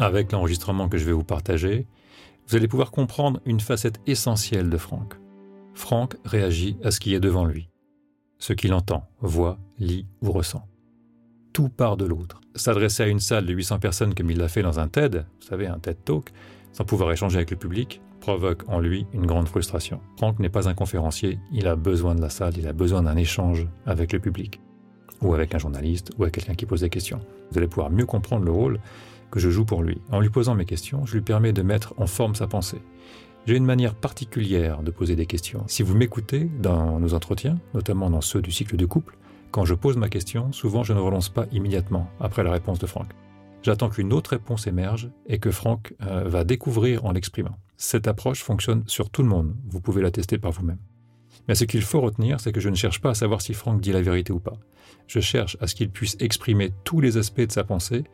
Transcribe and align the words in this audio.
Avec 0.00 0.30
l'enregistrement 0.30 0.88
que 0.88 0.96
je 0.96 1.04
vais 1.04 1.12
vous 1.12 1.24
partager, 1.24 1.86
vous 2.46 2.56
allez 2.56 2.68
pouvoir 2.68 2.92
comprendre 2.92 3.40
une 3.44 3.58
facette 3.58 4.00
essentielle 4.06 4.70
de 4.70 4.76
Franck. 4.76 5.14
Franck 5.74 6.16
réagit 6.24 6.76
à 6.84 6.92
ce 6.92 7.00
qui 7.00 7.14
est 7.14 7.20
devant 7.20 7.44
lui, 7.44 7.68
ce 8.38 8.52
qu'il 8.52 8.74
entend, 8.74 9.08
voit, 9.20 9.58
lit 9.80 10.06
ou 10.22 10.30
ressent. 10.30 10.68
Tout 11.52 11.68
part 11.68 11.96
de 11.96 12.04
l'autre. 12.04 12.40
S'adresser 12.54 13.02
à 13.02 13.08
une 13.08 13.18
salle 13.18 13.44
de 13.44 13.52
800 13.52 13.80
personnes 13.80 14.14
comme 14.14 14.30
il 14.30 14.38
l'a 14.38 14.46
fait 14.46 14.62
dans 14.62 14.78
un 14.78 14.86
TED, 14.86 15.26
vous 15.40 15.46
savez, 15.46 15.66
un 15.66 15.80
TED 15.80 16.04
Talk, 16.04 16.30
sans 16.72 16.84
pouvoir 16.84 17.10
échanger 17.10 17.38
avec 17.38 17.50
le 17.50 17.56
public, 17.56 18.00
provoque 18.20 18.62
en 18.68 18.78
lui 18.78 19.04
une 19.12 19.26
grande 19.26 19.48
frustration. 19.48 20.00
Franck 20.16 20.38
n'est 20.38 20.48
pas 20.48 20.68
un 20.68 20.74
conférencier, 20.74 21.40
il 21.52 21.66
a 21.66 21.74
besoin 21.74 22.14
de 22.14 22.20
la 22.20 22.30
salle, 22.30 22.56
il 22.56 22.68
a 22.68 22.72
besoin 22.72 23.02
d'un 23.02 23.16
échange 23.16 23.66
avec 23.84 24.12
le 24.12 24.20
public, 24.20 24.60
ou 25.22 25.34
avec 25.34 25.56
un 25.56 25.58
journaliste, 25.58 26.12
ou 26.18 26.22
avec 26.22 26.34
quelqu'un 26.34 26.54
qui 26.54 26.66
pose 26.66 26.82
des 26.82 26.90
questions. 26.90 27.20
Vous 27.50 27.58
allez 27.58 27.66
pouvoir 27.66 27.90
mieux 27.90 28.06
comprendre 28.06 28.44
le 28.44 28.52
rôle 28.52 28.78
que 29.30 29.40
je 29.40 29.50
joue 29.50 29.64
pour 29.64 29.82
lui. 29.82 30.00
En 30.10 30.20
lui 30.20 30.30
posant 30.30 30.54
mes 30.54 30.64
questions, 30.64 31.04
je 31.06 31.14
lui 31.14 31.22
permets 31.22 31.52
de 31.52 31.62
mettre 31.62 31.94
en 31.96 32.06
forme 32.06 32.34
sa 32.34 32.46
pensée. 32.46 32.82
J'ai 33.46 33.56
une 33.56 33.64
manière 33.64 33.94
particulière 33.94 34.82
de 34.82 34.90
poser 34.90 35.16
des 35.16 35.26
questions. 35.26 35.64
Si 35.68 35.82
vous 35.82 35.94
m'écoutez 35.94 36.50
dans 36.60 37.00
nos 37.00 37.14
entretiens, 37.14 37.58
notamment 37.72 38.10
dans 38.10 38.20
ceux 38.20 38.42
du 38.42 38.50
cycle 38.50 38.76
de 38.76 38.86
couple, 38.86 39.16
quand 39.50 39.64
je 39.64 39.74
pose 39.74 39.96
ma 39.96 40.08
question, 40.08 40.52
souvent 40.52 40.82
je 40.82 40.92
ne 40.92 41.00
relance 41.00 41.30
pas 41.30 41.46
immédiatement 41.52 42.10
après 42.20 42.42
la 42.42 42.52
réponse 42.52 42.78
de 42.78 42.86
Franck. 42.86 43.08
J'attends 43.62 43.88
qu'une 43.88 44.12
autre 44.12 44.30
réponse 44.30 44.66
émerge 44.66 45.10
et 45.26 45.38
que 45.38 45.50
Franck 45.50 45.94
euh, 46.02 46.24
va 46.26 46.44
découvrir 46.44 47.04
en 47.06 47.12
l'exprimant. 47.12 47.56
Cette 47.76 48.06
approche 48.06 48.42
fonctionne 48.42 48.84
sur 48.86 49.10
tout 49.10 49.22
le 49.22 49.28
monde, 49.28 49.54
vous 49.68 49.80
pouvez 49.80 50.02
la 50.02 50.10
tester 50.10 50.38
par 50.38 50.52
vous-même. 50.52 50.78
Mais 51.48 51.54
ce 51.54 51.64
qu'il 51.64 51.82
faut 51.82 52.00
retenir, 52.00 52.40
c'est 52.40 52.52
que 52.52 52.60
je 52.60 52.68
ne 52.68 52.74
cherche 52.74 53.00
pas 53.00 53.10
à 53.10 53.14
savoir 53.14 53.40
si 53.40 53.54
Franck 53.54 53.80
dit 53.80 53.92
la 53.92 54.02
vérité 54.02 54.32
ou 54.32 54.38
pas. 54.40 54.58
Je 55.06 55.20
cherche 55.20 55.56
à 55.60 55.66
ce 55.66 55.74
qu'il 55.74 55.90
puisse 55.90 56.16
exprimer 56.20 56.70
tous 56.84 57.00
les 57.00 57.16
aspects 57.16 57.40
de 57.40 57.52
sa 57.52 57.64
pensée 57.64 58.04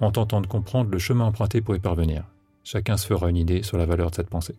en 0.00 0.10
tentant 0.10 0.40
de 0.40 0.46
comprendre 0.46 0.90
le 0.90 0.98
chemin 0.98 1.26
emprunté 1.26 1.60
pour 1.60 1.76
y 1.76 1.80
parvenir. 1.80 2.24
Chacun 2.64 2.96
se 2.96 3.06
fera 3.06 3.30
une 3.30 3.36
idée 3.36 3.62
sur 3.62 3.78
la 3.78 3.86
valeur 3.86 4.10
de 4.10 4.14
cette 4.14 4.30
pensée. 4.30 4.56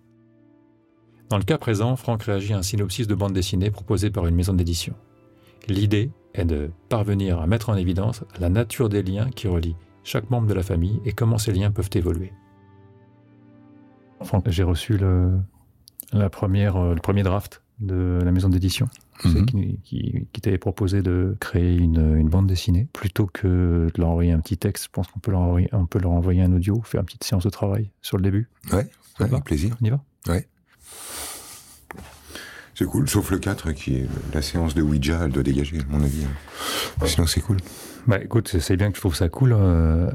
Dans 1.30 1.38
le 1.38 1.44
cas 1.44 1.58
présent, 1.58 1.96
Franck 1.96 2.24
réagit 2.24 2.54
à 2.54 2.58
un 2.58 2.62
synopsis 2.62 3.08
de 3.08 3.16
bande 3.16 3.34
dessinée 3.34 3.72
proposé 3.72 4.10
par 4.10 4.28
une 4.28 4.36
maison 4.36 4.54
d'édition. 4.54 4.96
L'idée 5.68 6.12
est 6.34 6.46
de 6.46 6.72
parvenir 6.90 7.40
à 7.40 7.48
mettre 7.48 7.70
en 7.70 7.76
évidence 7.76 8.24
la 8.40 8.50
nature 8.50 8.90
des 8.90 9.04
liens 9.04 9.30
qui 9.30 9.48
relient 9.48 9.76
chaque 10.04 10.30
membre 10.30 10.48
de 10.48 10.54
la 10.54 10.64
famille 10.64 11.00
et 11.06 11.14
comment 11.14 11.38
ces 11.38 11.54
liens 11.54 11.72
peuvent 11.72 11.90
évoluer. 11.94 12.34
Franck, 14.24 14.50
j'ai 14.50 14.64
reçu 14.64 14.98
le, 14.98 15.40
la 16.14 16.26
euh, 16.26 16.94
le 16.94 17.00
premier 17.02 17.24
draft 17.24 17.64
de 17.82 18.20
la 18.24 18.32
maison 18.32 18.50
d'édition 18.50 18.88
Mhm. 19.24 19.46
qui, 19.46 19.80
qui, 19.84 20.28
qui 20.34 20.42
t'avait 20.42 20.58
proposé 20.58 21.04
de 21.04 21.36
créer 21.40 21.76
une, 21.78 22.16
une 22.18 22.28
bande 22.28 22.48
dessinée. 22.48 22.88
Plutôt 22.92 23.28
que 23.28 23.48
de 23.94 24.02
leur 24.02 24.10
envoyer 24.10 24.32
un 24.32 24.40
petit 24.40 24.58
texte, 24.58 24.86
je 24.86 24.90
pense 24.92 25.06
qu'on 25.08 25.20
peut 25.20 25.30
leur 25.32 25.42
envoyer, 25.42 25.70
on 25.74 25.86
peut 25.86 26.00
leur 26.00 26.12
envoyer 26.12 26.42
un 26.42 26.52
audio, 26.54 26.82
faire 26.84 27.02
une 27.02 27.06
petite 27.06 27.24
séance 27.24 27.44
de 27.44 27.50
travail 27.52 27.92
sur 28.02 28.18
le 28.18 28.24
début. 28.24 28.50
Ouais, 28.74 28.88
Ça 29.18 29.24
ouais, 29.26 29.30
va 29.30 29.36
avec 29.38 29.44
plaisir. 29.44 29.78
On 29.82 29.86
y 29.86 29.90
va? 29.92 30.02
C'est 32.74 32.86
cool, 32.86 33.08
sauf 33.08 33.30
le 33.32 33.38
4 33.38 33.74
qui 33.74 33.98
est 33.98 34.08
la 34.34 34.42
séance 34.42 34.74
de 34.74 34.82
Ouija, 34.82 35.20
elle 35.26 35.32
doit 35.32 35.44
dégager, 35.44 35.80
à 35.80 35.84
mon 35.90 36.02
avis. 36.04 36.24
hein. 36.26 37.06
Sinon, 37.06 37.28
c'est 37.28 37.42
cool. 37.42 37.58
Bah 38.08 38.18
écoute, 38.24 38.48
c'est- 38.60 38.76
bien 38.78 38.90
que 38.90 38.96
je 38.96 39.02
trouve 39.02 39.14
ça 39.16 39.30
cool. 39.30 39.54
euh, 39.54 40.10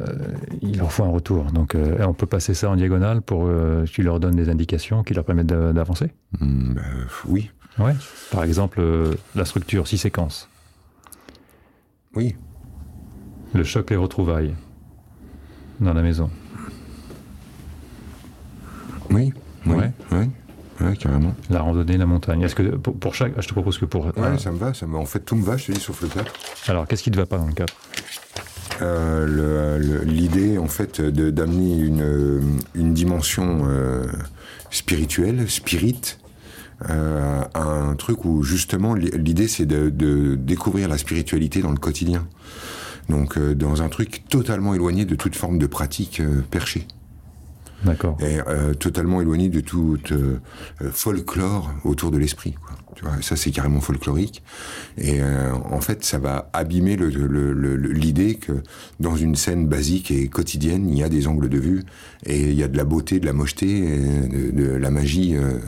il 0.62 0.78
leur 0.78 0.90
faut 0.90 1.04
un 1.04 1.08
retour. 1.10 1.44
Donc 1.52 1.76
euh, 1.76 1.96
on 2.04 2.14
peut 2.14 2.26
passer 2.26 2.52
ça 2.54 2.68
en 2.68 2.74
diagonale 2.74 3.22
pour 3.22 3.46
euh, 3.46 3.84
que 3.84 3.90
tu 3.90 4.02
leur 4.02 4.18
donnes 4.18 4.34
des 4.34 4.48
indications 4.48 5.04
qui 5.04 5.14
leur 5.14 5.24
permettent 5.24 5.46
d'a- 5.46 5.72
d'avancer? 5.72 6.10
Hmm, 6.40 6.74
bah, 6.74 6.82
oui, 7.28 7.50
Ouais. 7.78 7.94
Par 8.30 8.44
exemple, 8.44 8.80
euh, 8.80 9.14
la 9.34 9.44
structure, 9.44 9.86
six 9.88 9.98
séquences. 9.98 10.48
oui. 12.14 12.34
Le 13.54 13.64
choc, 13.64 13.88
les 13.90 13.96
retrouvailles. 13.96 14.54
Dans 15.80 15.94
la 15.94 16.02
maison. 16.02 16.30
Oui, 19.10 19.32
oui, 19.66 19.74
Ouais. 20.12 20.28
ouais, 20.80 20.96
carrément. 20.96 21.34
La 21.48 21.60
randonnée, 21.60 21.96
la 21.96 22.06
montagne. 22.06 22.42
Est-ce 22.42 22.54
que 22.54 22.62
pour, 22.76 22.94
pour 22.98 23.14
chaque. 23.14 23.40
Je 23.40 23.46
te 23.48 23.52
propose 23.52 23.78
que 23.78 23.84
pour. 23.84 24.06
Ouais, 24.06 24.12
euh, 24.18 24.36
ça 24.38 24.50
me 24.50 24.58
va, 24.58 24.74
ça 24.74 24.86
me 24.86 24.92
va. 24.92 24.98
En 24.98 25.06
fait, 25.06 25.20
tout 25.20 25.36
me 25.36 25.44
va, 25.44 25.56
je 25.56 25.66
te 25.66 25.72
dis, 25.72 25.80
sauf 25.80 26.02
le 26.02 26.08
4. 26.08 26.32
alors, 26.68 26.86
qu'est-ce 26.86 27.02
qui 27.02 27.10
ne 27.10 27.16
va 27.16 27.24
pas 27.26 27.38
dans 27.38 27.46
le 27.46 27.52
cadre 27.54 27.72
Euh, 28.82 29.26
le- 29.26 29.78
le- 29.86 30.02
L'idée, 30.04 30.58
en 30.58 30.66
fait, 30.68 31.00
de- 31.00 31.30
d'amener 31.30 31.78
une, 31.78 32.58
une 32.74 32.92
dimension 32.92 33.60
euh, 33.68 34.04
spirituelle, 34.70 35.48
spirit, 35.48 36.18
euh, 36.90 37.42
un 37.54 37.94
truc 37.94 38.24
où 38.24 38.42
justement 38.42 38.94
li- 38.94 39.10
l'idée 39.16 39.48
c'est 39.48 39.66
de, 39.66 39.88
de 39.90 40.34
découvrir 40.34 40.88
la 40.88 40.98
spiritualité 40.98 41.62
dans 41.62 41.70
le 41.72 41.78
quotidien. 41.78 42.26
Donc 43.08 43.38
euh, 43.38 43.54
dans 43.54 43.82
un 43.82 43.88
truc 43.88 44.24
totalement 44.28 44.74
éloigné 44.74 45.04
de 45.04 45.14
toute 45.14 45.36
forme 45.36 45.58
de 45.58 45.66
pratique 45.66 46.20
euh, 46.20 46.42
perchée 46.50 46.86
D'accord. 47.84 48.16
et 48.20 48.38
totalement 48.78 49.20
éloigné 49.20 49.48
de 49.48 49.62
euh, 50.12 50.38
folklore 50.90 51.72
autour 51.84 52.10
de 52.10 52.18
l'esprit. 52.18 52.52
quoi. 52.54 52.74
Tu 52.94 53.04
vois, 53.04 53.20
ça 53.20 53.36
c'est 53.36 53.50
carrément 53.50 53.82
folklorique. 53.82 54.42
Et 54.96 55.20
en 55.22 55.80
fait, 55.82 56.02
ça 56.02 56.18
va 56.18 56.48
abîmer 56.54 56.96
le- 56.96 57.10
le- 57.10 57.52
le- 57.52 57.76
le- 57.76 57.92
l'idée 57.92 58.36
que 58.36 58.62
dans 59.00 59.14
une 59.16 59.36
scène 59.36 59.66
basique 59.68 60.10
et 60.10 60.28
quotidienne, 60.28 60.88
il 60.88 60.96
y 60.98 61.02
a 61.02 61.10
des 61.10 61.26
angles 61.26 61.50
de 61.50 61.58
vue 61.58 61.82
et 62.24 62.40
il 62.50 62.54
y 62.54 62.62
a 62.62 62.68
de 62.68 62.76
la 62.78 62.84
beauté, 62.84 63.20
de 63.20 63.26
la 63.26 63.34
mocheté, 63.34 63.68
et 63.68 63.98
de, 64.28 64.50
de 64.50 64.72
la 64.72 64.90
magie. 64.90 65.34
de, 65.34 65.60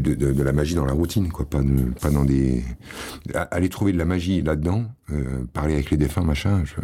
de- 0.00 0.14
de- 0.14 0.32
de 0.32 0.42
la 0.42 0.52
magie 0.52 0.74
dans 0.74 0.84
la 0.84 0.92
routine, 0.92 1.30
quoi, 1.30 1.48
pas, 1.48 1.62
de- 1.62 1.90
pas 2.00 2.10
dans 2.10 2.24
des. 2.24 2.64
Aller 3.50 3.68
trouver 3.68 3.92
de 3.92 3.98
la 3.98 4.04
magie 4.04 4.42
là-dedans, 4.42 4.84
euh, 5.10 5.44
parler 5.52 5.74
avec 5.74 5.90
les 5.90 5.96
défunts, 5.96 6.22
machin, 6.22 6.64
je. 6.64 6.74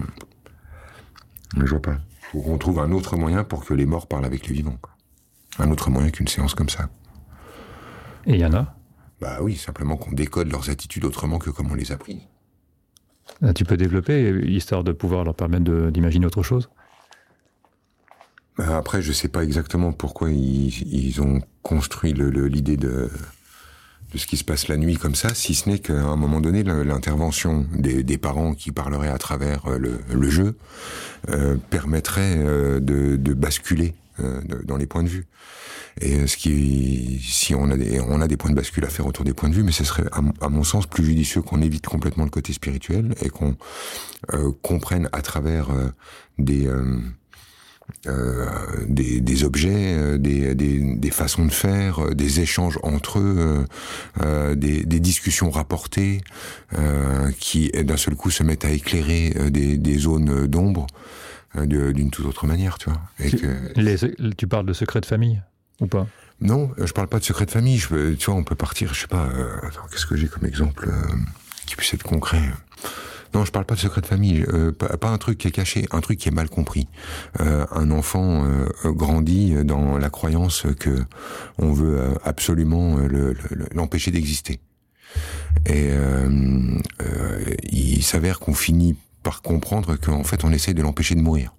Je 1.56 1.66
vois 1.71 1.82
pas. 1.82 1.98
Faut 2.32 2.41
qu'on 2.43 2.59
trouve 2.59 2.78
un 2.81 2.93
autre 2.93 3.16
moyen 3.16 3.43
pour 3.44 3.65
que 3.65 3.75
les 3.75 3.87
morts 3.87 4.06
parlent 4.06 4.25
avec 4.25 4.47
les 4.47 4.54
vivants. 4.54 4.78
Quoi. 4.81 4.93
Un 5.59 5.71
autre 5.71 5.91
moyen 5.91 6.10
qu'une 6.10 6.28
séance 6.28 6.54
comme 6.54 6.69
ça. 6.69 6.88
Et 8.26 8.34
il 8.34 8.41
y 8.41 8.44
en 8.44 8.53
a? 8.54 8.76
Bah 9.21 9.38
oui, 9.42 9.56
simplement 9.56 9.97
qu'on 9.97 10.12
décode 10.12 10.50
leurs 10.50 10.71
attitudes 10.71 11.04
autrement 11.04 11.38
que 11.38 11.50
comme 11.50 11.71
on 11.71 11.75
les 11.75 11.91
a 11.92 11.97
prises. 11.97 12.22
Euh, 13.42 13.53
Tu 13.53 13.65
peux 13.65 13.77
développer, 13.77 14.31
histoire 14.47 14.84
de 14.84 14.92
pouvoir 14.92 15.25
leur 15.25 15.34
permettre 15.34 15.91
d'imaginer 15.91 16.27
autre 16.27 16.42
chose? 16.42 16.71
Après, 18.69 19.03
je 19.03 19.12
sais 19.12 19.28
pas 19.28 19.43
exactement 19.43 19.93
pourquoi 19.93 20.31
ils, 20.31 20.69
ils 20.93 21.21
ont 21.21 21.41
construit 21.62 22.12
l'idée 22.12 22.76
de, 22.76 23.10
de 24.12 24.19
ce 24.19 24.26
qui 24.26 24.37
se 24.37 24.44
passe 24.44 24.69
la 24.69 24.76
nuit 24.76 24.97
comme 24.97 25.15
ça, 25.15 25.34
si 25.34 25.54
ce 25.54 25.69
n'est 25.69 25.78
qu'à 25.78 26.03
un 26.03 26.16
moment 26.16 26.41
donné, 26.41 26.62
l'intervention 26.62 27.66
des, 27.75 28.03
des 28.03 28.19
parents 28.19 28.54
qui 28.54 28.72
parleraient 28.72 29.09
à 29.10 29.19
travers 29.19 29.66
euh, 29.66 29.78
le, 29.78 29.98
le 30.12 30.31
jeu 30.31 30.56
euh, 31.31 31.56
permettrait 31.71 32.37
euh, 32.38 32.81
de, 32.81 33.16
de 33.16 33.34
basculer 33.34 33.94
euh, 34.21 34.41
dans 34.65 34.77
les 34.77 34.87
points 34.87 35.03
de 35.04 35.09
vue. 35.09 35.27
Et 36.00 36.27
ce 36.27 36.37
qui, 36.37 37.21
si 37.22 37.54
on 37.54 37.71
a 37.71 37.77
des, 37.77 38.00
on 38.00 38.21
a 38.21 38.28
des 38.28 38.37
points 38.37 38.50
de 38.50 38.56
bascule 38.56 38.84
à 38.84 38.88
faire 38.88 39.06
autour 39.06 39.25
des 39.25 39.34
points 39.34 39.48
de 39.48 39.54
vue, 39.54 39.65
mais 39.65 39.72
ce 39.72 39.84
serait, 39.84 40.04
à, 40.12 40.48
mon- 40.48 40.65
sens, 40.65 40.87
plus 40.87 41.04
judicieux 41.04 41.42
qu'on 41.42 41.60
évite 41.60 41.87
complètement 41.87 42.25
le 42.25 42.31
côté 42.31 42.53
spirituel 42.53 43.15
et 43.22 43.28
qu'on 43.28 43.56
euh, 44.32 44.53
comprenne 44.62 45.09
à 45.12 45.21
travers 45.21 45.71
euh, 45.71 45.88
des, 46.38 46.66
euh, 48.06 48.47
des, 48.89 49.21
des 49.21 49.45
objets, 49.45 49.95
euh, 49.97 50.19
des, 50.19 50.55
des, 50.55 50.97
des 50.97 51.11
façons 51.11 51.45
de 51.47 51.53
faire, 51.53 52.05
euh, 52.05 52.15
des 52.15 52.41
échanges 52.41 52.78
entre 52.83 53.19
eux, 53.19 53.65
euh, 54.23 54.55
des, 54.55 54.84
discussions 55.01 55.51
rapportées 55.51 56.21
euh, 56.78 57.31
qui 57.39 57.71
d'un 57.71 57.97
seul 57.97 58.15
coup 58.15 58.31
se 58.31 58.43
mettent 58.43 58.65
à 58.65 58.71
éclairer 58.71 59.31
des, 59.51 59.99
zones 59.99 60.47
d'ombre 60.47 60.87
d'une 61.65 62.11
toute 62.11 62.27
autre 62.27 62.47
manière, 62.47 62.78
tu 62.78 62.91
vois. 62.91 63.01
Et 63.19 63.31
tu, 63.31 63.39
que- 63.39 63.81
les- 63.81 64.34
tu 64.34 64.47
parles 64.47 64.67
de 64.67 64.72
secret 64.72 65.01
de 65.01 65.07
famille 65.07 65.43
ou 65.81 65.87
pas? 65.87 66.07
Non, 66.41 66.71
je 66.78 66.93
parle 66.93 67.09
pas 67.09 67.19
de 67.19 67.25
secret 67.25 67.47
de 67.47 67.51
famille. 67.51 67.78
Je, 67.78 68.15
tu 68.15 68.27
vois, 68.27 68.34
on 68.34 68.45
peut 68.45 68.55
partir, 68.55 68.95
je 68.95 69.01
sais 69.01 69.07
pas. 69.09 69.28
qu'est-ce 69.91 70.07
que 70.07 70.17
j'ai 70.17 70.28
comme 70.28 70.47
exemple 70.47 70.89
qui 71.67 71.77
puisse 71.77 71.93
être 71.95 72.03
concret? 72.03 72.41
Non, 73.32 73.44
je 73.44 73.52
parle 73.52 73.64
pas 73.64 73.74
de 73.76 73.80
secret 73.80 74.00
de 74.00 74.06
famille. 74.06 74.44
euh, 74.48 74.72
pas, 74.72 75.08
un 75.08 75.18
truc 75.18 75.38
qui 75.38 75.48
est 75.48 75.53
caché, 75.53 75.86
un 75.92 76.00
truc 76.00 76.18
qui 76.18 76.28
est 76.28 76.32
mal 76.32 76.48
compris. 76.48 76.88
Euh, 77.41 77.65
un 77.71 77.91
enfant 77.92 78.44
euh, 78.44 78.66
grandit 78.92 79.54
dans 79.65 79.98
la 79.98 80.10
croyance 80.10 80.66
que 80.78 81.04
on 81.59 81.72
veut 81.72 81.98
euh, 82.00 82.15
absolument 82.24 82.98
euh, 82.98 83.06
le- 83.06 83.32
le- 83.50 83.68
l'empêcher 83.72 84.10
d'exister. 84.10 84.60
Et 85.66 85.91
euh, 85.91 86.28
euh, 87.03 87.44
il 87.71 88.03
s'avère 88.03 88.41
qu'on 88.41 88.54
finit 88.54 88.97
par 89.22 89.42
comprendre 89.42 89.97
qu'en 89.97 90.24
fait, 90.24 90.44
on 90.44 90.53
essaie 90.53 90.74
de 90.74 90.83
l'empêcher 90.83 91.15
de 91.15 91.21
mourir. 91.21 91.54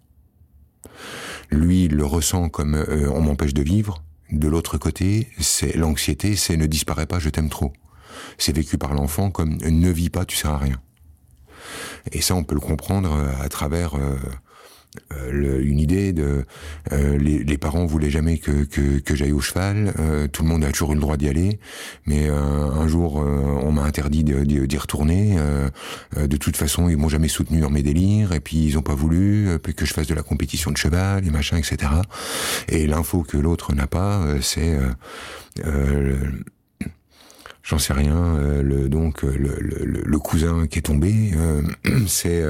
Lui, 1.52 1.86
il 1.86 1.96
le 1.96 2.06
ressent 2.06 2.50
comme 2.50 2.76
euh, 2.76 3.10
on 3.14 3.22
m'empêche 3.22 3.54
de 3.54 3.62
vivre. 3.62 4.04
De 4.32 4.48
l'autre 4.48 4.78
côté, 4.78 5.28
c'est 5.40 5.76
l'anxiété, 5.76 6.36
c'est 6.36 6.56
ne 6.58 6.66
disparaît 6.66 7.06
pas, 7.06 7.20
je 7.20 7.30
t'aime 7.30 7.50
trop. 7.50 7.72
C'est 8.38 8.56
vécu 8.56 8.78
par 8.78 8.94
l'enfant 8.94 9.30
comme 9.32 9.56
ne 9.58 9.90
vis 9.90 10.10
pas, 10.10 10.26
tu 10.26 10.36
sers 10.38 10.52
à 10.52 10.58
rien. 10.58 10.82
Et 12.12 12.22
ça, 12.22 12.36
on 12.36 12.44
peut 12.44 12.56
le 12.56 12.62
comprendre 12.62 13.14
euh, 13.14 13.44
à 13.44 13.50
travers 13.50 13.96
euh, 13.96 14.16
euh, 15.14 15.62
une 15.64 15.80
idée 15.80 16.12
de 16.12 16.46
euh, 16.92 17.18
les, 17.18 17.46
les, 17.46 17.58
parents 17.58 17.86
voulaient 17.86 18.10
jamais 18.10 18.40
que, 18.40 18.66
que, 18.66 19.00
que 19.00 19.16
j'aille 19.16 19.32
au 19.32 19.40
cheval. 19.40 19.94
Euh, 20.00 20.28
tout 20.28 20.44
le 20.44 20.50
monde 20.50 20.66
a 20.66 20.72
toujours 20.72 20.92
eu 20.92 20.96
le 20.96 21.02
droit 21.02 21.16
d'y 21.16 21.30
aller, 21.30 21.60
mais 22.06 22.28
un 22.28 22.88
jour 22.88 23.16
on 23.16 23.72
m'a 23.72 23.84
interdit 23.84 24.24
d'y 24.24 24.78
retourner. 24.78 25.38
de 26.18 26.38
toute 26.38 26.58
façon, 26.58 26.90
ils 26.90 26.98
m'ont 26.98 27.10
jamais 27.10 27.28
soutenu 27.28 27.62
dans 27.62 27.70
mes 27.70 27.84
délires, 27.84 28.34
et 28.34 28.40
puis 28.40 28.58
ils 28.58 28.78
ont 28.78 28.82
pas 28.82 28.96
voulu 28.96 29.48
que 29.76 29.86
je 29.86 29.94
fasse 29.94 30.08
de 30.08 30.14
la 30.14 30.24
compétition 30.24 30.72
de 30.72 30.78
cheval, 30.78 31.26
et 31.26 31.30
machin, 31.30 31.58
etc. 31.58 31.92
Et 32.68 32.88
l'info 32.88 33.24
que 33.24 33.38
l'autre 33.38 33.74
n'a 33.74 33.88
pas, 33.88 34.26
c'est 34.42 34.78
j'en 37.64 37.80
sais 37.80 37.94
rien. 37.94 38.38
le, 38.62 38.90
donc 38.90 39.24
le, 39.24 39.58
le, 39.60 40.20
cousin 40.20 40.68
qui 40.68 40.80
est 40.80 40.84
tombé, 40.84 41.32
c'est 42.08 42.44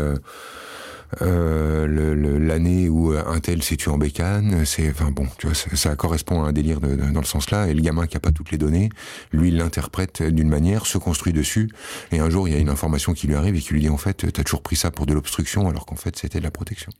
euh, 1.21 2.37
l'année 2.39 2.87
où 2.89 3.11
un 3.11 3.39
tel 3.39 3.61
s'est 3.61 3.75
tué 3.75 3.91
en 3.91 3.97
bécane, 3.97 4.65
c'est, 4.65 4.89
enfin 4.89 5.11
bon, 5.11 5.27
ça, 5.53 5.95
correspond 5.95 6.43
à 6.43 6.47
un 6.47 6.51
délire 6.53 6.79
dans 6.79 7.19
le 7.19 7.25
sens-là. 7.25 7.67
Et 7.67 7.73
le 7.73 7.81
gamin 7.81 8.07
qui 8.07 8.17
a 8.17 8.19
pas 8.19 8.31
toutes 8.31 8.51
les 8.51 8.57
données, 8.57 8.89
lui, 9.31 9.49
il 9.49 9.57
l'interprète 9.57 10.23
d'une 10.23 10.49
manière, 10.49 10.85
se 10.85 10.97
construit 10.97 11.33
dessus. 11.33 11.69
Et 12.11 12.19
un 12.19 12.29
jour, 12.29 12.47
il 12.47 12.53
y 12.53 12.57
a 12.57 12.59
une 12.59 12.69
information 12.69 13.13
qui 13.13 13.27
lui 13.27 13.35
arrive 13.35 13.55
et 13.55 13.59
qui 13.59 13.73
lui 13.73 13.81
dit 13.81 13.89
en 13.89 13.97
fait, 13.97 14.31
t'as 14.31 14.43
toujours 14.43 14.61
pris 14.61 14.75
ça 14.75 14.91
pour 14.91 15.05
de 15.05 15.13
l'obstruction, 15.13 15.67
alors 15.67 15.85
qu'en 15.85 15.97
fait, 15.97 16.15
c'était 16.17 16.39
de 16.39 16.43
la 16.43 16.51
protection. 16.51 16.91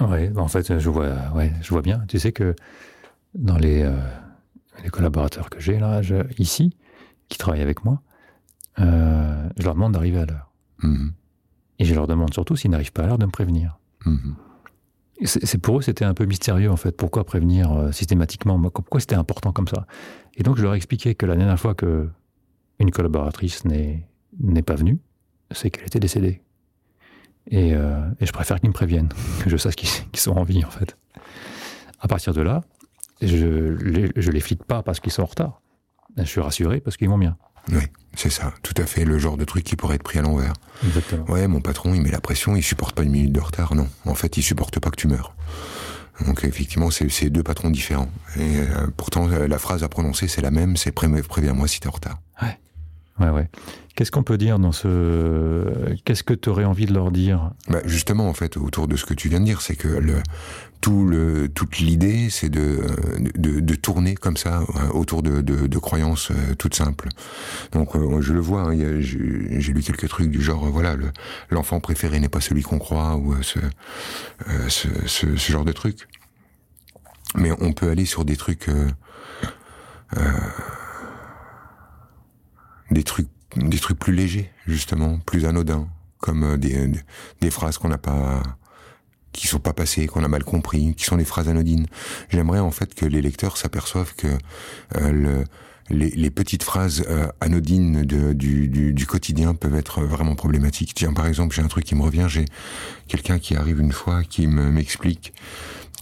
Ouais, 0.00 0.30
en 0.36 0.48
fait, 0.48 0.78
je 0.78 0.90
vois, 0.90 1.32
ouais, 1.34 1.52
je 1.60 1.70
vois 1.70 1.82
bien. 1.82 2.04
Tu 2.06 2.20
sais 2.20 2.30
que 2.30 2.54
dans 3.34 3.58
les, 3.58 3.82
euh, 3.82 3.96
les 4.82 4.90
collaborateurs 4.90 5.50
que 5.50 5.60
j'ai 5.60 5.78
là, 5.78 6.00
ici, 6.38 6.76
qui 7.28 7.38
travaillent 7.38 7.62
avec 7.62 7.84
moi, 7.84 8.02
euh, 8.78 9.48
je 9.58 9.64
leur 9.64 9.74
demande 9.74 9.92
d'arriver 9.92 10.20
à 10.20 10.26
l'heure. 10.26 10.52
Mmh. 10.82 11.08
Et 11.80 11.84
je 11.84 11.94
leur 11.94 12.06
demande 12.06 12.32
surtout 12.32 12.56
s'ils 12.56 12.70
n'arrivent 12.70 12.92
pas 12.92 13.04
à 13.04 13.06
l'heure 13.06 13.18
de 13.18 13.26
me 13.26 13.30
prévenir. 13.30 13.78
Mhm. 14.06 14.34
C'est 15.24 15.58
pour 15.58 15.78
eux, 15.78 15.82
c'était 15.82 16.04
un 16.04 16.14
peu 16.14 16.26
mystérieux 16.26 16.70
en 16.70 16.76
fait. 16.76 16.92
Pourquoi 16.92 17.24
prévenir 17.24 17.72
euh, 17.72 17.90
systématiquement? 17.90 18.60
Pourquoi 18.70 19.00
c'était 19.00 19.16
important 19.16 19.52
comme 19.52 19.66
ça? 19.66 19.86
Et 20.36 20.44
donc 20.44 20.56
je 20.56 20.62
leur 20.62 20.74
ai 20.74 20.76
expliqué 20.76 21.16
que 21.16 21.26
la 21.26 21.34
dernière 21.34 21.58
fois 21.58 21.74
que 21.74 22.08
une 22.78 22.92
collaboratrice 22.92 23.64
n'est 23.64 24.06
pas 24.64 24.76
venue, 24.76 25.00
c'est 25.50 25.70
qu'elle 25.70 25.86
était 25.86 25.98
décédée. 25.98 26.40
Et, 27.50 27.74
euh, 27.74 28.00
je 28.20 28.30
préfère 28.30 28.60
qu'ils 28.60 28.68
me 28.68 28.74
préviennent, 28.74 29.08
que 29.40 29.50
je 29.50 29.56
sache 29.56 29.74
qu'ils 29.74 30.20
sont 30.20 30.32
en 30.32 30.44
vie 30.44 30.64
en 30.64 30.70
fait. 30.70 30.96
À 31.98 32.06
partir 32.06 32.32
de 32.32 32.42
là, 32.42 32.62
je 33.22 33.76
les, 33.82 34.10
je 34.16 34.30
les 34.30 34.40
flique 34.40 34.64
pas 34.64 34.82
parce 34.82 35.00
qu'ils 35.00 35.12
sont 35.12 35.22
en 35.22 35.26
retard. 35.26 35.60
Je 36.16 36.24
suis 36.24 36.40
rassuré 36.40 36.80
parce 36.80 36.96
qu'ils 36.96 37.08
vont 37.08 37.18
bien. 37.18 37.36
Oui, 37.70 37.82
c'est 38.14 38.30
ça, 38.30 38.54
tout 38.62 38.74
à 38.78 38.86
fait, 38.86 39.04
le 39.04 39.18
genre 39.18 39.36
de 39.36 39.44
truc 39.44 39.64
qui 39.64 39.76
pourrait 39.76 39.96
être 39.96 40.02
pris 40.02 40.18
à 40.18 40.22
l'envers. 40.22 40.54
Exactement. 40.86 41.24
Ouais, 41.30 41.46
mon 41.48 41.60
patron, 41.60 41.94
il 41.94 42.00
met 42.00 42.10
la 42.10 42.20
pression, 42.20 42.56
il 42.56 42.62
supporte 42.62 42.96
pas 42.96 43.02
une 43.02 43.10
minute 43.10 43.32
de 43.32 43.40
retard, 43.40 43.74
non. 43.74 43.88
En 44.06 44.14
fait, 44.14 44.36
il 44.36 44.42
supporte 44.42 44.78
pas 44.80 44.90
que 44.90 44.96
tu 44.96 45.08
meurs. 45.08 45.34
Donc 46.26 46.44
effectivement, 46.44 46.90
c'est 46.90 47.30
deux 47.30 47.42
patrons 47.42 47.70
différents. 47.70 48.10
Et 48.36 48.58
euh, 48.58 48.88
pourtant, 48.96 49.30
euh, 49.30 49.46
la 49.46 49.58
phrase 49.58 49.84
à 49.84 49.88
prononcer, 49.88 50.26
c'est 50.26 50.40
la 50.40 50.50
même, 50.50 50.76
c'est 50.76 50.90
préviens-moi 50.90 51.68
si 51.68 51.80
t'es 51.80 51.88
en 51.88 51.92
retard. 51.92 52.18
Ouais. 53.20 53.30
Ouais. 53.30 53.48
Qu'est-ce 53.98 54.12
qu'on 54.12 54.22
peut 54.22 54.38
dire 54.38 54.60
dans 54.60 54.70
ce... 54.70 55.96
Qu'est-ce 56.04 56.22
que 56.22 56.32
tu 56.32 56.48
aurais 56.50 56.64
envie 56.64 56.86
de 56.86 56.94
leur 56.94 57.10
dire? 57.10 57.50
Bah 57.68 57.80
Justement, 57.84 58.28
en 58.28 58.32
fait, 58.32 58.56
autour 58.56 58.86
de 58.86 58.94
ce 58.94 59.04
que 59.04 59.12
tu 59.12 59.28
viens 59.28 59.40
de 59.40 59.44
dire, 59.44 59.60
c'est 59.60 59.74
que 59.74 60.00
tout 60.80 61.04
le, 61.04 61.48
toute 61.48 61.78
l'idée, 61.78 62.30
c'est 62.30 62.48
de, 62.48 62.78
de, 63.34 63.58
de, 63.58 63.74
tourner 63.74 64.14
comme 64.14 64.36
ça 64.36 64.60
euh, 64.60 64.88
autour 64.90 65.24
de, 65.24 65.40
de, 65.40 65.78
croyances 65.78 66.30
euh, 66.30 66.54
toutes 66.56 66.76
simples. 66.76 67.08
Donc, 67.72 67.96
euh, 67.96 68.20
je 68.20 68.32
le 68.32 68.38
vois, 68.38 68.70
hein, 68.70 69.00
j'ai 69.00 69.72
lu 69.72 69.82
quelques 69.82 70.08
trucs 70.08 70.30
du 70.30 70.42
genre, 70.42 70.66
voilà, 70.66 70.94
l'enfant 71.50 71.80
préféré 71.80 72.20
n'est 72.20 72.28
pas 72.28 72.40
celui 72.40 72.62
qu'on 72.62 72.78
croit, 72.78 73.16
ou 73.16 73.34
ce, 73.42 73.58
ce, 74.68 75.26
genre 75.36 75.64
de 75.64 75.72
trucs. 75.72 76.06
Mais 77.34 77.50
on 77.60 77.72
peut 77.72 77.90
aller 77.90 78.06
sur 78.06 78.24
des 78.24 78.36
trucs... 78.36 78.68
Euh, 78.68 80.20
des 82.98 83.04
trucs 83.04 83.28
des 83.56 83.78
trucs 83.78 83.98
plus 83.98 84.12
légers 84.12 84.50
justement 84.66 85.18
plus 85.24 85.46
anodins 85.46 85.88
comme 86.18 86.56
des, 86.58 86.90
des 87.40 87.50
phrases 87.50 87.78
qu'on 87.78 87.88
n'a 87.88 87.98
pas 87.98 88.42
qui 89.32 89.46
sont 89.46 89.60
pas 89.60 89.72
passées, 89.72 90.06
qu'on 90.06 90.24
a 90.24 90.28
mal 90.28 90.42
compris, 90.42 90.94
qui 90.96 91.04
sont 91.04 91.16
des 91.16 91.24
phrases 91.24 91.48
anodines. 91.48 91.86
J'aimerais 92.30 92.58
en 92.58 92.72
fait 92.72 92.94
que 92.94 93.06
les 93.06 93.22
lecteurs 93.22 93.56
s'aperçoivent 93.56 94.14
que 94.16 94.26
euh, 94.96 95.12
le, 95.12 95.44
les, 95.90 96.30
petites 96.30 96.64
phrases 96.64 97.04
euh, 97.08 97.28
anodines 97.40 98.02
du, 98.02 98.68
du, 98.92 99.06
quotidien 99.06 99.54
peuvent 99.54 99.76
être 99.76 100.02
vraiment 100.02 100.34
problématiques. 100.34 100.92
Tiens, 100.94 101.12
par 101.12 101.26
exemple, 101.26 101.54
j'ai 101.54 101.62
un 101.62 101.68
truc 101.68 101.84
qui 101.84 101.94
me 101.94 102.02
revient. 102.02 102.26
J'ai 102.28 102.46
quelqu'un 103.06 103.38
qui 103.38 103.54
arrive 103.54 103.80
une 103.80 103.92
fois 103.92 104.24
qui 104.24 104.46
me 104.46 104.70
m'explique 104.70 105.32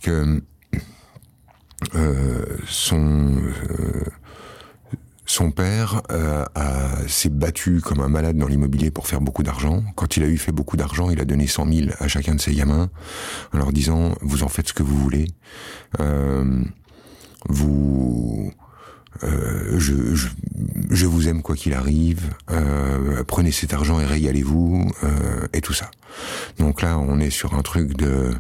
que 0.03 0.41
euh, 1.95 2.57
son 2.67 3.37
euh, 3.37 4.05
son 5.27 5.51
père 5.51 6.03
euh, 6.13 6.45
s'est 7.09 7.29
battu 7.29 7.81
comme 7.81 8.01
un 8.01 8.09
malade 8.09 8.39
dans 8.39 8.47
l'immobilier 8.47 8.93
pour 8.93 9.09
faire 9.09 9.21
beaucoup 9.21 9.43
d'argent. 9.43 9.83
Quand 9.97 10.17
il 10.17 10.23
a 10.23 10.27
eu 10.27 10.39
fait 10.39 10.53
beaucoup 10.53 10.77
d'argent, 10.77 11.11
il 11.11 11.21
a 11.21 11.25
donné 11.25 11.49
100 11.49 11.73
000 11.73 11.91
à 11.99 12.07
chacun 12.07 12.37
de 12.37 12.41
ses 12.41 12.55
gamins 12.55 12.89
en 13.53 13.59
leur 13.59 13.73
disant 13.73 14.15
vous 14.23 14.45
en 14.45 14.49
faites 14.49 14.69
ce 14.69 14.73
que 14.73 14.85
vous 14.85 14.97
voulez. 14.97 15.27
Euh, 16.01 16.63
vous 17.49 18.53
euh, 19.25 19.79
je, 19.79 21.07
vous 21.07 21.29
aime 21.29 21.43
quoi 21.43 21.57
qu'il 21.57 21.73
arrive, 21.73 22.35
euh, 22.51 23.25
prenez 23.25 23.51
cet 23.51 23.73
argent 23.73 23.99
et 23.99 24.05
régalez-vous, 24.05 24.93
et 25.53 25.61
tout 25.63 25.73
ça. 25.73 25.91
Donc 26.59 26.83
là, 26.83 26.99
on 26.99 27.19
est 27.19 27.31
sur 27.31 27.55
un 27.55 27.63
truc 27.63 27.97
de 27.97 28.35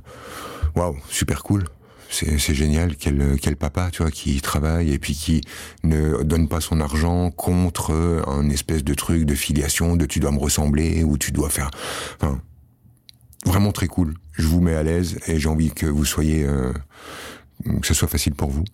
waouh, 0.75 0.97
super 1.09 1.43
cool 1.43 1.65
c'est 2.11 2.55
génial 2.55 2.97
quel 2.97 3.57
papa 3.57 3.91
tu 3.93 4.03
vois 4.03 4.11
qui 4.11 4.41
travaille 4.41 4.93
et 4.93 4.99
puis 4.99 5.15
qui 5.15 5.41
ne 5.83 6.23
donne 6.23 6.49
pas 6.49 6.61
son 6.61 6.81
argent 6.81 7.31
contre 7.31 7.93
un 8.27 8.49
espèce 8.51 8.85
de 8.85 8.95
truc 8.95 9.25
de 9.25 9.35
filiation 9.35 9.97
de 9.97 10.07
tu 10.07 10.21
dois 10.21 10.31
me 10.31 10.39
ressembler 10.39 11.05
ou 11.05 11.19
tu 11.19 11.33
dois 11.33 11.51
faire 11.51 11.71
enfin 12.21 12.41
vraiment 13.47 13.73
très 13.73 13.87
cool. 13.87 14.15
Je 14.33 14.47
vous 14.47 14.61
mets 14.61 14.75
à 14.75 14.83
l'aise 14.83 15.19
et 15.27 15.39
j'ai 15.39 15.49
envie 15.49 15.71
que 15.71 15.87
vous 15.87 16.05
soyez 16.05 16.45
euh, 16.45 16.73
que 17.81 17.87
ce 17.87 17.95
soit 17.95 18.09
facile 18.09 18.35
pour 18.35 18.51
vous. 18.51 18.65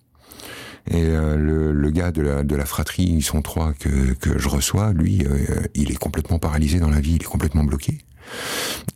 Et 0.90 1.04
euh, 1.04 1.36
le, 1.36 1.90
gars 1.90 2.10
de 2.10 2.22
la, 2.22 2.66
fratrie, 2.66 3.04
ils 3.04 3.22
sont 3.22 3.40
trois 3.40 3.72
que, 3.74 4.14
que 4.14 4.38
je 4.38 4.48
reçois, 4.48 4.92
lui, 4.92 5.24
euh, 5.24 5.62
il 5.74 5.92
est 5.92 5.96
complètement 5.96 6.40
paralysé 6.40 6.80
dans 6.80 6.90
la 6.90 7.00
vie, 7.00 7.12
il 7.12 7.22
est 7.22 7.26
complètement 7.26 7.62
bloqué. 7.62 7.98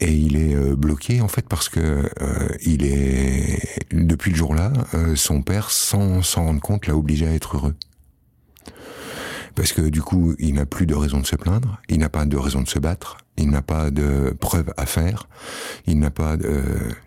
Et 0.01 0.13
il 0.13 0.37
est 0.37 0.55
euh, 0.55 0.77
bloqué 0.77 1.21
en 1.21 1.29
fait 1.29 1.49
parce 1.49 1.69
que 1.69 1.81
euh, 2.21 2.49
il 2.63 2.85
est 2.85 3.59
depuis 3.93 4.31
le 4.31 4.37
jour-là, 4.37 4.73
euh, 4.95 5.17
son 5.17 5.43
père, 5.43 5.71
sans 5.71 6.23
s'en 6.23 6.45
rendre 6.45 6.61
compte, 6.61 6.87
l'a 6.87 6.97
obligé 6.97 7.27
à 7.27 7.33
être 7.33 7.57
heureux. 7.57 7.75
Parce 9.55 9.73
que 9.73 9.81
du 9.81 10.03
coup, 10.03 10.35
il 10.39 10.55
n'a 10.55 10.67
plus 10.67 10.85
de 10.85 10.95
raison 10.95 11.19
de 11.19 11.27
se 11.27 11.37
plaindre, 11.37 11.81
il 11.89 11.99
n'a 11.99 12.11
pas 12.11 12.27
de 12.27 12.37
raison 12.37 12.61
de 12.61 12.69
se 12.69 12.79
battre, 12.79 13.17
il 13.39 13.49
n'a 13.49 13.63
pas 13.63 13.91
de 13.91 14.37
preuves 14.39 14.71
à 14.77 14.85
faire, 14.85 15.29
il 15.87 15.99
n'a 15.99 16.11
pas, 16.11 16.37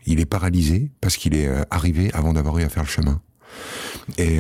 il 0.08 0.20
est 0.20 0.26
paralysé 0.26 0.90
parce 1.00 1.16
qu'il 1.16 1.36
est 1.36 1.48
arrivé 1.70 2.10
avant 2.16 2.34
d'avoir 2.34 2.58
eu 2.58 2.64
à 2.64 2.70
faire 2.70 2.82
le 2.82 2.90
chemin. 2.90 3.22
Et 4.18 4.40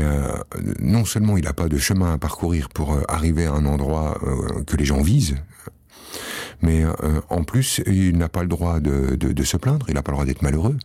non 0.80 1.06
seulement 1.06 1.38
il 1.38 1.44
n'a 1.44 1.54
pas 1.54 1.68
de 1.68 1.78
chemin 1.78 2.14
à 2.14 2.18
parcourir 2.18 2.70
pour 2.70 2.98
arriver 3.08 3.46
à 3.46 3.52
un 3.52 3.68
endroit 3.68 4.20
que 4.66 4.76
les 4.76 4.86
gens 4.86 5.04
visent, 5.04 5.36
mais 6.62 6.84
euh, 6.84 7.22
en 7.30 7.44
plus, 7.44 7.82
il 7.86 8.18
n'a 8.18 8.30
pas 8.30 8.42
le 8.42 8.48
droit 8.48 8.80
de, 8.80 9.16
de, 9.16 9.32
de, 9.32 9.44
se 9.44 9.58
plaindre, 9.58 9.86
il 9.90 9.96
n'a 9.96 10.04
pas 10.04 10.12
le 10.12 10.16
droit 10.16 10.26
d'être 10.26 10.42
malheureux, 10.42 10.78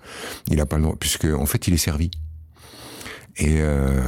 il 0.49 0.57
n'a 0.57 0.67
pas 0.67 0.77
le 0.77 0.83
droit, 0.83 0.97
puisque 0.99 1.27
en 1.27 1.47
fait, 1.47 1.67
il 1.69 1.75
est 1.75 1.79
servi. 1.79 2.11
Et 3.37 3.61
euh, 3.61 4.03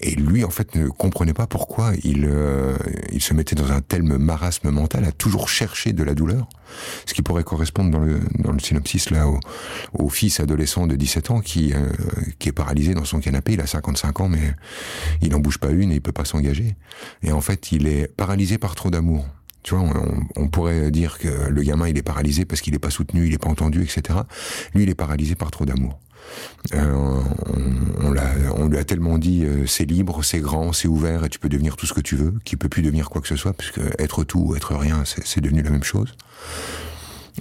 et 0.00 0.14
lui, 0.14 0.44
en 0.44 0.50
fait, 0.50 0.76
ne 0.76 0.88
comprenait 0.88 1.34
pas 1.34 1.48
pourquoi 1.48 1.92
il, 2.04 2.24
euh, 2.24 2.76
il 3.10 3.20
se 3.20 3.34
mettait 3.34 3.56
dans 3.56 3.72
un 3.72 3.80
tel 3.80 4.04
marasme 4.04 4.70
mental 4.70 5.04
à 5.04 5.10
toujours 5.10 5.48
chercher 5.48 5.92
de 5.92 6.04
la 6.04 6.14
douleur. 6.14 6.48
Ce 7.04 7.14
qui 7.14 7.22
pourrait 7.22 7.42
correspondre 7.42 7.90
dans 7.90 7.98
le, 7.98 8.20
dans 8.38 8.52
le 8.52 8.60
synopsis 8.60 9.10
là 9.10 9.26
au, 9.26 9.40
au 9.94 10.08
fils 10.08 10.38
adolescent 10.38 10.86
de 10.86 10.94
17 10.94 11.30
ans 11.32 11.40
qui, 11.40 11.72
euh, 11.74 11.88
qui 12.38 12.48
est 12.48 12.52
paralysé 12.52 12.94
dans 12.94 13.04
son 13.04 13.18
canapé. 13.18 13.54
Il 13.54 13.60
a 13.60 13.66
55 13.66 14.20
ans, 14.20 14.28
mais 14.28 14.54
il 15.20 15.30
n'en 15.30 15.40
bouge 15.40 15.58
pas 15.58 15.70
une 15.70 15.90
et 15.90 15.96
il 15.96 16.00
peut 16.00 16.12
pas 16.12 16.24
s'engager. 16.24 16.76
Et 17.22 17.32
en 17.32 17.40
fait, 17.40 17.72
il 17.72 17.88
est 17.88 18.06
paralysé 18.06 18.56
par 18.56 18.76
trop 18.76 18.90
d'amour. 18.90 19.26
Tu 19.62 19.74
vois, 19.74 19.84
on, 20.36 20.48
pourrait 20.48 20.90
dire 20.90 21.18
que 21.18 21.28
le 21.48 21.62
gamin, 21.62 21.88
il 21.88 21.98
est 21.98 22.02
paralysé 22.02 22.44
parce 22.44 22.60
qu'il 22.60 22.72
n'est 22.72 22.78
pas 22.78 22.90
soutenu, 22.90 23.26
il 23.26 23.32
n'est 23.32 23.38
pas 23.38 23.50
entendu, 23.50 23.82
etc. 23.82 24.20
Lui, 24.74 24.84
il 24.84 24.88
est 24.88 24.94
paralysé 24.94 25.34
par 25.34 25.50
trop 25.50 25.66
d'amour. 25.66 25.98
Euh, 26.74 27.22
on, 28.54 28.68
lui 28.68 28.78
a 28.78 28.84
tellement 28.84 29.18
dit 29.18 29.44
euh, 29.44 29.66
c'est 29.66 29.84
libre, 29.84 30.22
c'est 30.22 30.40
grand, 30.40 30.72
c'est 30.72 30.88
ouvert 30.88 31.24
et 31.24 31.28
tu 31.28 31.38
peux 31.38 31.48
devenir 31.48 31.76
tout 31.76 31.86
ce 31.86 31.94
que 31.94 32.00
tu 32.00 32.16
veux, 32.16 32.34
qu'il 32.44 32.58
peut 32.58 32.68
plus 32.68 32.82
devenir 32.82 33.08
quoi 33.08 33.20
que 33.20 33.28
ce 33.28 33.36
soit, 33.36 33.52
puisque 33.52 33.80
être 33.98 34.24
tout 34.24 34.40
ou 34.40 34.56
être 34.56 34.74
rien, 34.74 35.02
c'est 35.04 35.40
devenu 35.40 35.62
la 35.62 35.70
même 35.70 35.84
chose. 35.84 36.14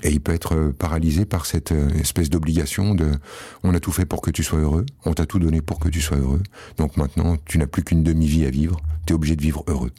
Et 0.03 0.11
il 0.11 0.21
peut 0.21 0.33
être 0.33 0.71
paralysé 0.77 1.25
par 1.25 1.45
cette 1.45 1.71
euh, 1.71 1.89
espèce 1.99 2.29
d'obligation 2.29 2.95
de 2.95 3.11
on 3.63 3.73
a 3.73 3.79
tout 3.79 3.91
fait 3.91 4.05
pour 4.05 4.21
que 4.21 4.31
tu 4.31 4.43
sois 4.43 4.59
heureux, 4.59 4.85
on 5.05 5.13
t'a 5.13 5.25
tout 5.25 5.39
donné 5.39 5.61
pour 5.61 5.79
que 5.79 5.89
tu 5.89 6.01
sois 6.01 6.17
heureux, 6.17 6.43
donc 6.77 6.97
maintenant 6.97 7.37
tu 7.45 7.57
n'as 7.57 7.67
plus 7.67 7.83
qu'une 7.83 8.03
demi-vie 8.03 8.45
à 8.45 8.49
vivre, 8.49 8.79
tu 9.05 9.13
es 9.13 9.15
obligé 9.15 9.35
de 9.35 9.41
vivre 9.41 9.63
heureux. 9.67 9.91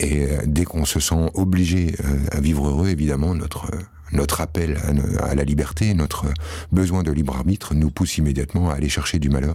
Et 0.00 0.24
euh, 0.24 0.42
dès 0.46 0.64
qu'on 0.64 0.84
se 0.84 1.00
sent 1.00 1.30
obligé 1.34 1.94
euh, 2.04 2.18
à 2.32 2.40
vivre 2.40 2.68
heureux, 2.68 2.88
évidemment, 2.88 3.34
notre 3.34 3.70
notre 4.12 4.40
appel 4.40 4.78
à, 5.18 5.34
la 5.34 5.44
liberté, 5.44 5.92
notre 5.92 6.26
besoin 6.72 7.02
de 7.02 7.10
libre 7.10 7.36
arbitre 7.36 7.74
nous 7.74 7.90
pousse 7.90 8.16
immédiatement 8.18 8.70
à 8.70 8.74
aller 8.74 8.88
chercher 8.88 9.18
du 9.18 9.28
malheur. 9.28 9.54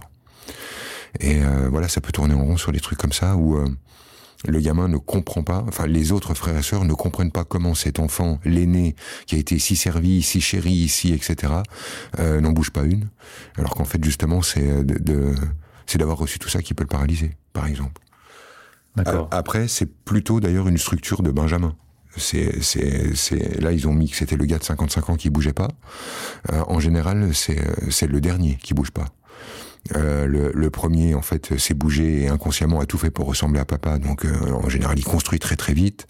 Et 1.18 1.42
euh, 1.42 1.68
voilà, 1.70 1.88
ça 1.88 2.00
peut 2.00 2.12
tourner 2.12 2.34
en 2.34 2.44
rond 2.44 2.56
sur 2.56 2.70
des 2.70 2.80
trucs 2.80 2.98
comme 2.98 3.12
ça 3.12 3.36
où 3.36 3.56
euh, 3.56 3.68
le 4.46 4.60
gamin 4.60 4.88
ne 4.88 4.96
comprend 4.96 5.42
pas, 5.42 5.64
enfin 5.68 5.86
les 5.86 6.12
autres 6.12 6.34
frères 6.34 6.56
et 6.56 6.62
sœurs 6.62 6.84
ne 6.84 6.94
comprennent 6.94 7.32
pas 7.32 7.44
comment 7.44 7.74
cet 7.74 7.98
enfant, 7.98 8.38
l'aîné, 8.44 8.96
qui 9.26 9.34
a 9.34 9.38
été 9.38 9.58
si 9.58 9.76
servi, 9.76 10.22
si 10.22 10.40
chéri 10.40 10.72
ici, 10.72 11.12
etc., 11.12 11.52
euh, 12.18 12.40
n'en 12.40 12.52
bouge 12.52 12.70
pas 12.70 12.84
une. 12.84 13.08
Alors 13.56 13.74
qu'en 13.74 13.84
fait, 13.84 14.02
justement, 14.02 14.40
c'est 14.40 14.84
de, 14.84 15.34
c'est 15.86 15.98
d'avoir 15.98 16.16
reçu 16.16 16.38
tout 16.38 16.48
ça 16.48 16.62
qui 16.62 16.72
peut 16.72 16.84
le 16.84 16.88
paralyser, 16.88 17.32
par 17.52 17.66
exemple. 17.66 18.00
D'accord. 18.96 19.28
Après, 19.30 19.68
c'est 19.68 19.86
plutôt 19.86 20.40
d'ailleurs 20.40 20.68
une 20.68 20.78
structure 20.78 21.22
de 21.22 21.30
Benjamin. 21.30 21.76
C'est, 22.16 22.60
c'est, 22.60 23.14
c'est 23.14 23.60
là 23.60 23.70
ils 23.70 23.86
ont 23.86 23.94
mis 23.94 24.10
que 24.10 24.16
c'était 24.16 24.34
le 24.34 24.44
gars 24.44 24.58
de 24.58 24.64
55 24.64 25.10
ans 25.10 25.14
qui 25.14 25.30
bougeait 25.30 25.52
pas. 25.52 25.68
en 26.50 26.80
général, 26.80 27.32
c'est, 27.34 27.60
c'est 27.88 28.08
le 28.08 28.20
dernier 28.20 28.56
qui 28.56 28.74
bouge 28.74 28.90
pas. 28.90 29.06
Euh, 29.96 30.26
le, 30.26 30.70
premier, 30.70 31.14
en 31.14 31.22
fait, 31.22 31.58
s'est 31.58 31.74
bougé 31.74 32.22
et 32.22 32.28
inconsciemment 32.28 32.80
a 32.80 32.86
tout 32.86 32.98
fait 32.98 33.10
pour 33.10 33.26
ressembler 33.26 33.60
à 33.60 33.64
papa. 33.64 33.98
Donc, 33.98 34.24
euh, 34.24 34.52
en 34.52 34.68
général, 34.68 34.98
il 34.98 35.04
construit 35.04 35.38
très 35.38 35.56
très 35.56 35.72
vite, 35.72 36.06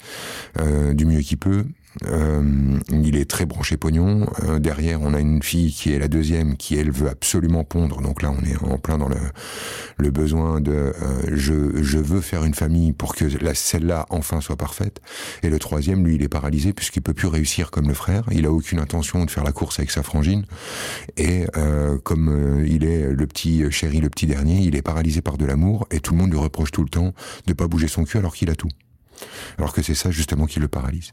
euh, 0.58 0.92
du 0.92 1.04
mieux 1.04 1.20
qu'il 1.20 1.38
peut. 1.38 1.64
Euh, 2.04 2.78
il 2.90 3.16
est 3.16 3.28
très 3.28 3.46
branché 3.46 3.76
pognon. 3.76 4.26
Euh, 4.44 4.58
derrière, 4.58 5.00
on 5.02 5.12
a 5.12 5.20
une 5.20 5.42
fille 5.42 5.72
qui 5.72 5.92
est 5.92 5.98
la 5.98 6.08
deuxième, 6.08 6.56
qui 6.56 6.76
elle 6.76 6.90
veut 6.90 7.08
absolument 7.08 7.64
pondre. 7.64 8.00
Donc 8.00 8.22
là, 8.22 8.30
on 8.30 8.44
est 8.44 8.56
en 8.62 8.78
plein 8.78 8.98
dans 8.98 9.08
le, 9.08 9.16
le 9.96 10.10
besoin 10.10 10.60
de 10.60 10.72
euh, 10.72 10.92
je, 11.32 11.82
je 11.82 11.98
veux 11.98 12.20
faire 12.20 12.44
une 12.44 12.54
famille 12.54 12.92
pour 12.92 13.14
que 13.14 13.26
celle-là 13.54 14.06
enfin 14.10 14.40
soit 14.40 14.56
parfaite. 14.56 15.00
Et 15.42 15.50
le 15.50 15.58
troisième, 15.58 16.06
lui, 16.06 16.14
il 16.14 16.22
est 16.22 16.28
paralysé 16.28 16.72
puisqu'il 16.72 17.02
peut 17.02 17.14
plus 17.14 17.28
réussir 17.28 17.70
comme 17.70 17.88
le 17.88 17.94
frère. 17.94 18.24
Il 18.30 18.46
a 18.46 18.52
aucune 18.52 18.78
intention 18.78 19.24
de 19.24 19.30
faire 19.30 19.44
la 19.44 19.52
course 19.52 19.78
avec 19.78 19.90
sa 19.90 20.02
frangine. 20.02 20.44
Et 21.16 21.46
comme 22.04 22.64
il 22.66 22.84
est 22.84 23.10
le 23.10 23.26
petit 23.26 23.70
chéri, 23.70 24.00
le 24.00 24.10
petit 24.10 24.26
dernier, 24.26 24.60
il 24.60 24.76
est 24.76 24.82
paralysé 24.82 25.20
par 25.20 25.38
de 25.38 25.44
l'amour 25.44 25.86
et 25.90 26.00
tout 26.00 26.12
le 26.12 26.18
monde 26.18 26.30
lui 26.30 26.38
reproche 26.38 26.70
tout 26.70 26.82
le 26.82 26.88
temps 26.88 27.12
de 27.46 27.52
pas 27.52 27.66
bouger 27.66 27.88
son 27.88 28.04
cul 28.04 28.18
alors 28.18 28.34
qu'il 28.34 28.50
a 28.50 28.54
tout. 28.54 28.70
Alors 29.58 29.72
que 29.72 29.82
c'est 29.82 29.94
ça 29.94 30.10
justement 30.10 30.46
qui 30.46 30.60
le 30.60 30.68
paralyse 30.68 31.12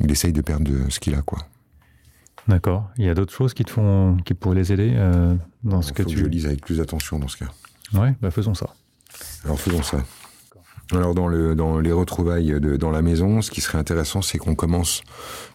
il 0.00 0.10
essaye 0.10 0.32
de 0.32 0.40
perdre 0.40 0.70
ce 0.88 1.00
qu'il 1.00 1.14
a, 1.14 1.22
quoi. 1.22 1.38
D'accord. 2.48 2.90
Il 2.98 3.04
y 3.04 3.08
a 3.08 3.14
d'autres 3.14 3.32
choses 3.32 3.54
qui 3.54 3.64
te 3.64 3.70
font, 3.70 4.18
qui 4.24 4.34
pourraient 4.34 4.56
les 4.56 4.72
aider 4.72 4.92
euh, 4.94 5.34
dans 5.62 5.80
ce 5.80 5.92
que 5.92 6.02
tu. 6.02 6.16
Que 6.16 6.20
je 6.22 6.26
lise 6.26 6.46
avec 6.46 6.60
plus 6.60 6.78
d'attention 6.78 7.18
dans 7.18 7.28
ce 7.28 7.38
cas. 7.38 7.50
Ouais, 7.94 8.14
bah 8.20 8.30
faisons 8.30 8.54
ça. 8.54 8.74
Alors 9.44 9.58
faisons 9.58 9.82
ça. 9.82 10.04
Alors 10.92 11.14
dans, 11.14 11.28
le, 11.28 11.54
dans 11.54 11.80
les 11.80 11.92
retrouvailles 11.92 12.60
de, 12.60 12.76
dans 12.76 12.90
la 12.90 13.00
maison, 13.00 13.40
ce 13.40 13.50
qui 13.50 13.62
serait 13.62 13.78
intéressant, 13.78 14.20
c'est 14.20 14.36
qu'on 14.36 14.54
commence 14.54 15.02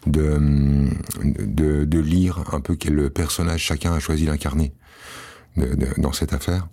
de, 0.08 0.89
de, 1.24 1.86
de, 1.86 2.00
lire 2.00 2.43
un 2.51 2.62
peu 2.62 2.75
quel 2.75 3.12
personnage 3.12 3.62
chacun 3.62 3.93
a 3.93 4.00
choisi 4.00 4.25
d'incarner 4.25 4.74
dans 5.98 6.13
cette 6.13 6.34
affaire. 6.34 6.67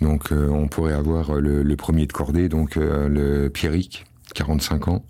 Donc 0.00 0.30
euh, 0.30 0.48
on 0.48 0.68
pourrait 0.68 0.92
avoir 0.92 1.34
le, 1.36 1.62
le, 1.62 1.76
premier 1.76 2.06
de 2.06 2.12
cordée, 2.12 2.48
donc 2.48 2.76
euh, 2.76 3.08
le 3.08 3.48
Pierrick, 3.48 4.04
45 4.34 4.88
ans. 4.88 5.04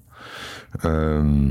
Euh, 0.84 1.50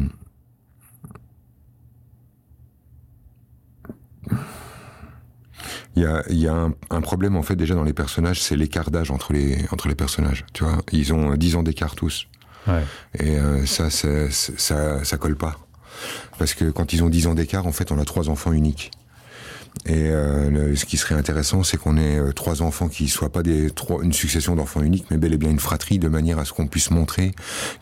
il 5.96 6.04
y 6.04 6.06
a, 6.06 6.24
y 6.30 6.48
a 6.48 6.70
un, 6.90 7.02
problème 7.02 7.36
en 7.36 7.44
fait 7.44 7.56
déjà 7.56 7.76
dans 7.76 7.84
les 7.84 7.94
personnages, 7.94 8.42
c'est 8.42 8.56
l'écart 8.56 8.92
d'âge 8.92 9.12
entre 9.12 9.34
les 9.34 9.66
entre 9.72 9.88
les 9.88 9.96
personnages. 9.96 10.46
Tu 10.54 10.64
vois, 10.64 10.78
ils 10.92 11.14
ont 11.14 11.36
10 11.36 11.56
ans 11.56 11.64
d'écart 11.64 11.96
tous. 11.96 12.28
Ouais. 12.68 12.84
Et 13.20 13.38
euh, 13.38 13.66
ça, 13.66 13.90
ça, 13.90 14.30
ça, 14.32 15.04
ça 15.04 15.18
colle 15.18 15.38
pas. 15.38 15.58
Parce 16.38 16.54
que 16.54 16.70
quand 16.72 16.94
ils 16.94 17.04
ont 17.04 17.10
10 17.10 17.28
ans 17.28 17.36
d'écart, 17.36 17.68
en 17.68 17.72
fait, 17.72 17.92
on 17.92 18.00
a 18.00 18.06
trois 18.06 18.30
enfants 18.30 18.52
uniques. 18.52 18.92
Et 19.86 20.10
euh, 20.10 20.76
ce 20.76 20.86
qui 20.86 20.98
serait 20.98 21.16
intéressant, 21.16 21.64
c'est 21.64 21.78
qu'on 21.78 21.98
ait 21.98 22.18
euh, 22.18 22.32
trois 22.32 22.62
enfants 22.62 22.88
qui 22.88 23.08
soient 23.08 23.32
pas 23.32 23.44
des 23.44 23.70
trois, 23.70 24.04
une 24.04 24.14
succession 24.14 24.56
d'enfants 24.56 24.82
uniques, 24.82 25.06
mais 25.12 25.18
bel 25.18 25.34
et 25.34 25.38
bien 25.38 25.50
une 25.50 25.60
fratrie, 25.60 26.00
de 26.00 26.08
manière 26.08 26.40
à 26.40 26.46
ce 26.46 26.54
qu'on 26.54 26.68
puisse 26.68 26.92
montrer 26.92 27.34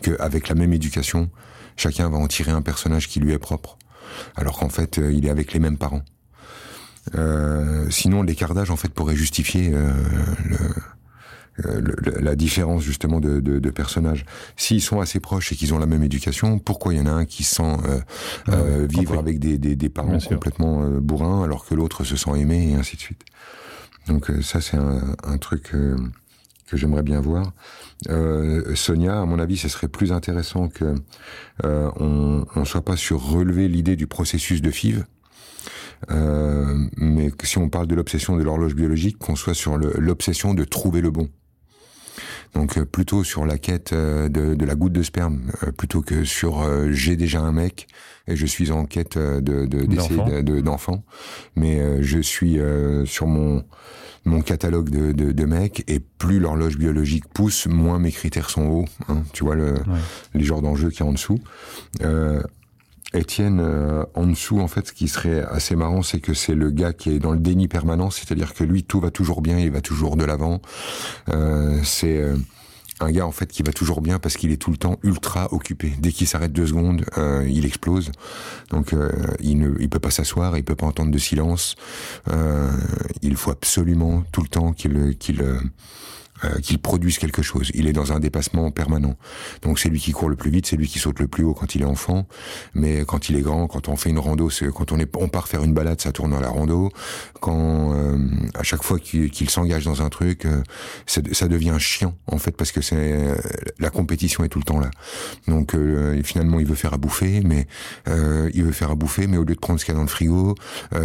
qu'avec 0.02 0.48
la 0.48 0.54
même 0.54 0.72
éducation, 0.72 1.30
chacun 1.76 2.10
va 2.10 2.18
en 2.18 2.26
tirer 2.26 2.50
un 2.50 2.62
personnage 2.62 3.08
qui 3.08 3.20
lui 3.20 3.32
est 3.32 3.38
propre, 3.38 3.78
alors 4.36 4.58
qu'en 4.58 4.68
fait, 4.68 4.98
euh, 4.98 5.12
il 5.12 5.24
est 5.24 5.30
avec 5.30 5.52
les 5.52 5.60
mêmes 5.60 5.78
parents. 5.78 6.02
Euh, 7.14 7.86
sinon, 7.90 8.22
l'écart 8.22 8.54
d'âge 8.54 8.70
en 8.70 8.76
fait 8.76 8.92
pourrait 8.92 9.16
justifier 9.16 9.72
euh, 9.72 9.92
le, 11.58 11.94
la 12.20 12.34
différence 12.34 12.82
justement 12.82 13.20
de, 13.20 13.40
de, 13.40 13.58
de 13.58 13.70
personnages. 13.70 14.24
S'ils 14.56 14.80
sont 14.80 15.00
assez 15.00 15.20
proches 15.20 15.52
et 15.52 15.56
qu'ils 15.56 15.74
ont 15.74 15.78
la 15.78 15.86
même 15.86 16.02
éducation, 16.02 16.58
pourquoi 16.58 16.94
il 16.94 16.98
y 16.98 17.00
en 17.00 17.06
a 17.06 17.12
un 17.12 17.24
qui 17.24 17.44
sent 17.44 17.76
euh, 18.48 18.86
vivre 18.88 19.18
avec 19.18 19.38
des, 19.38 19.58
des, 19.58 19.76
des 19.76 19.88
parents 19.88 20.18
complètement 20.18 20.88
bourrins 21.00 21.44
alors 21.44 21.64
que 21.66 21.74
l'autre 21.74 22.04
se 22.04 22.16
sent 22.16 22.32
aimé 22.36 22.70
et 22.72 22.74
ainsi 22.74 22.96
de 22.96 23.00
suite. 23.00 23.22
Donc 24.08 24.30
ça 24.42 24.60
c'est 24.60 24.76
un, 24.76 25.14
un, 25.22 25.38
truc 25.38 25.70
que 25.70 26.76
j'aimerais 26.76 27.04
bien 27.04 27.20
voir. 27.20 27.52
Sonia, 28.74 29.20
à 29.20 29.24
mon 29.24 29.38
avis, 29.38 29.56
ce 29.56 29.68
serait 29.68 29.88
plus 29.88 30.12
intéressant 30.12 30.68
que 30.68 30.94
on 31.62 32.44
ne 32.56 32.64
soit 32.64 32.84
pas 32.84 32.96
sur 32.96 33.22
relever 33.24 33.68
l'idée 33.68 33.96
du 33.96 34.06
processus 34.06 34.60
de 34.60 34.70
FIV, 34.70 35.04
euh, 36.10 36.86
mais 36.96 37.30
si 37.42 37.58
on 37.58 37.68
parle 37.68 37.86
de 37.86 37.94
l'obsession 37.94 38.36
de 38.36 38.42
l'horloge 38.42 38.74
biologique, 38.74 39.18
qu'on 39.18 39.36
soit 39.36 39.54
sur 39.54 39.78
l'obsession 39.78 40.54
de 40.54 40.64
trouver 40.64 41.00
le 41.00 41.10
bon. 41.10 41.28
Donc 42.54 42.78
euh, 42.78 42.84
plutôt 42.84 43.24
sur 43.24 43.46
la 43.46 43.58
quête 43.58 43.92
euh, 43.92 44.28
de, 44.28 44.54
de 44.54 44.64
la 44.64 44.74
goutte 44.76 44.92
de 44.92 45.02
sperme, 45.02 45.50
plutôt 45.76 46.02
que 46.02 46.24
sur 46.24 46.64
j'ai 46.92 47.16
déjà 47.16 47.40
un 47.40 47.52
mec 47.52 47.86
et 48.26 48.36
je 48.36 48.46
suis 48.46 48.70
en 48.70 48.86
quête 48.86 49.18
de 49.18 50.60
d'enfants, 50.60 51.04
mais 51.56 52.02
je 52.02 52.18
suis 52.20 52.58
sur 53.04 53.26
mon 53.26 53.64
mon 54.26 54.40
catalogue 54.40 54.88
de, 54.88 55.12
de, 55.12 55.32
de, 55.32 55.44
mecs 55.44 55.84
et 55.86 56.00
plus 56.00 56.40
l'horloge 56.40 56.78
biologique 56.78 57.28
pousse, 57.34 57.66
moins 57.66 57.98
mes 57.98 58.10
critères 58.10 58.48
sont 58.48 58.64
hauts. 58.64 58.84
Hein, 59.08 59.22
tu 59.34 59.44
vois 59.44 59.54
le, 59.54 59.74
les 60.32 60.44
genres 60.44 60.62
d'enjeux 60.62 60.88
qui 60.88 61.00
y 61.00 61.02
en 61.02 61.12
dessous. 61.12 61.38
Euh, 63.14 63.18
Étienne, 63.18 63.60
euh, 63.60 64.04
en 64.14 64.26
dessous, 64.26 64.60
en 64.60 64.68
fait, 64.68 64.88
ce 64.88 64.92
qui 64.92 65.08
serait 65.08 65.42
assez 65.42 65.76
marrant, 65.76 66.02
c'est 66.02 66.20
que 66.20 66.34
c'est 66.34 66.54
le 66.54 66.70
gars 66.70 66.92
qui 66.92 67.10
est 67.10 67.18
dans 67.18 67.32
le 67.32 67.38
déni 67.38 67.68
permanent, 67.68 68.10
c'est-à-dire 68.10 68.54
que 68.54 68.64
lui, 68.64 68.84
tout 68.84 69.00
va 69.00 69.10
toujours 69.10 69.40
bien, 69.40 69.58
il 69.58 69.70
va 69.70 69.80
toujours 69.80 70.16
de 70.16 70.24
l'avant. 70.24 70.60
Euh, 71.30 71.78
c'est 71.82 72.18
euh, 72.18 72.36
un 73.00 73.10
gars 73.10 73.26
en 73.26 73.32
fait 73.32 73.46
qui 73.46 73.62
va 73.62 73.72
toujours 73.72 74.00
bien 74.00 74.18
parce 74.18 74.36
qu'il 74.36 74.52
est 74.52 74.56
tout 74.56 74.70
le 74.70 74.76
temps 74.76 74.98
ultra 75.02 75.52
occupé. 75.52 75.92
Dès 75.98 76.12
qu'il 76.12 76.26
s'arrête 76.28 76.52
deux 76.52 76.66
secondes, 76.66 77.04
il 77.44 77.66
explose. 77.66 78.12
Donc 78.70 78.94
il 79.40 79.58
ne, 79.58 79.72
il 79.80 79.88
peut 79.88 79.98
pas 79.98 80.12
s'asseoir, 80.12 80.56
il 80.56 80.62
peut 80.62 80.76
pas 80.76 80.86
entendre 80.86 81.10
de 81.10 81.18
silence. 81.18 81.74
il 83.20 83.36
faut 83.36 83.50
absolument 83.50 84.22
tout 84.30 84.42
le 84.42 84.48
temps 84.48 84.72
qu'il 84.72 85.16
qu'il 85.18 85.42
euh, 86.44 86.60
qu'il 86.60 86.78
produise 86.78 87.18
quelque 87.18 87.42
chose. 87.42 87.70
Il 87.74 87.86
est 87.86 87.92
dans 87.92 88.12
un 88.12 88.20
dépassement 88.20 88.70
permanent. 88.70 89.16
Donc 89.62 89.78
c'est 89.78 89.88
lui 89.88 90.00
qui 90.00 90.12
court 90.12 90.28
le 90.28 90.36
plus 90.36 90.50
vite, 90.50 90.66
c'est 90.66 90.76
lui 90.76 90.88
qui 90.88 90.98
saute 90.98 91.20
le 91.20 91.28
plus 91.28 91.44
haut 91.44 91.54
quand 91.54 91.74
il 91.74 91.82
est 91.82 91.86
enfant. 91.86 92.26
Mais 92.74 93.04
quand 93.04 93.28
il 93.28 93.36
est 93.36 93.40
grand, 93.40 93.66
quand 93.66 93.88
on 93.88 93.96
fait 93.96 94.10
une 94.10 94.18
rando, 94.18 94.50
c'est 94.50 94.66
quand 94.72 94.92
on 94.92 94.98
est, 94.98 95.10
on 95.16 95.28
part 95.28 95.48
faire 95.48 95.62
une 95.62 95.74
balade, 95.74 96.00
ça 96.00 96.12
tourne 96.12 96.32
dans 96.32 96.40
la 96.40 96.48
rando. 96.48 96.90
Quand 97.40 97.94
euh, 97.94 98.18
à 98.54 98.62
chaque 98.62 98.82
fois 98.82 98.98
qu'il 98.98 99.50
s'engage 99.50 99.84
dans 99.84 100.02
un 100.02 100.08
truc, 100.08 100.46
euh, 100.46 100.62
ça 101.06 101.48
devient 101.48 101.76
chiant 101.78 102.14
en 102.26 102.38
fait 102.38 102.56
parce 102.56 102.72
que 102.72 102.80
c'est 102.80 103.34
la 103.78 103.90
compétition 103.90 104.44
est 104.44 104.48
tout 104.48 104.58
le 104.58 104.64
temps 104.64 104.80
là. 104.80 104.90
Donc 105.48 105.76
finalement 106.24 106.60
il 106.60 106.66
veut 106.66 106.74
faire 106.74 106.94
à 106.94 106.98
bouffer, 106.98 107.42
mais 107.44 107.66
il 108.06 108.64
veut 108.64 108.72
faire 108.72 108.90
à 108.90 108.94
bouffer, 108.94 109.26
mais 109.26 109.36
au 109.36 109.44
lieu 109.44 109.54
de 109.54 109.60
prendre 109.60 109.78
ce 109.78 109.84
qu'il 109.84 109.92
y 109.92 109.96
a 109.96 109.98
dans 109.98 110.04
le 110.04 110.08
frigo, 110.08 110.54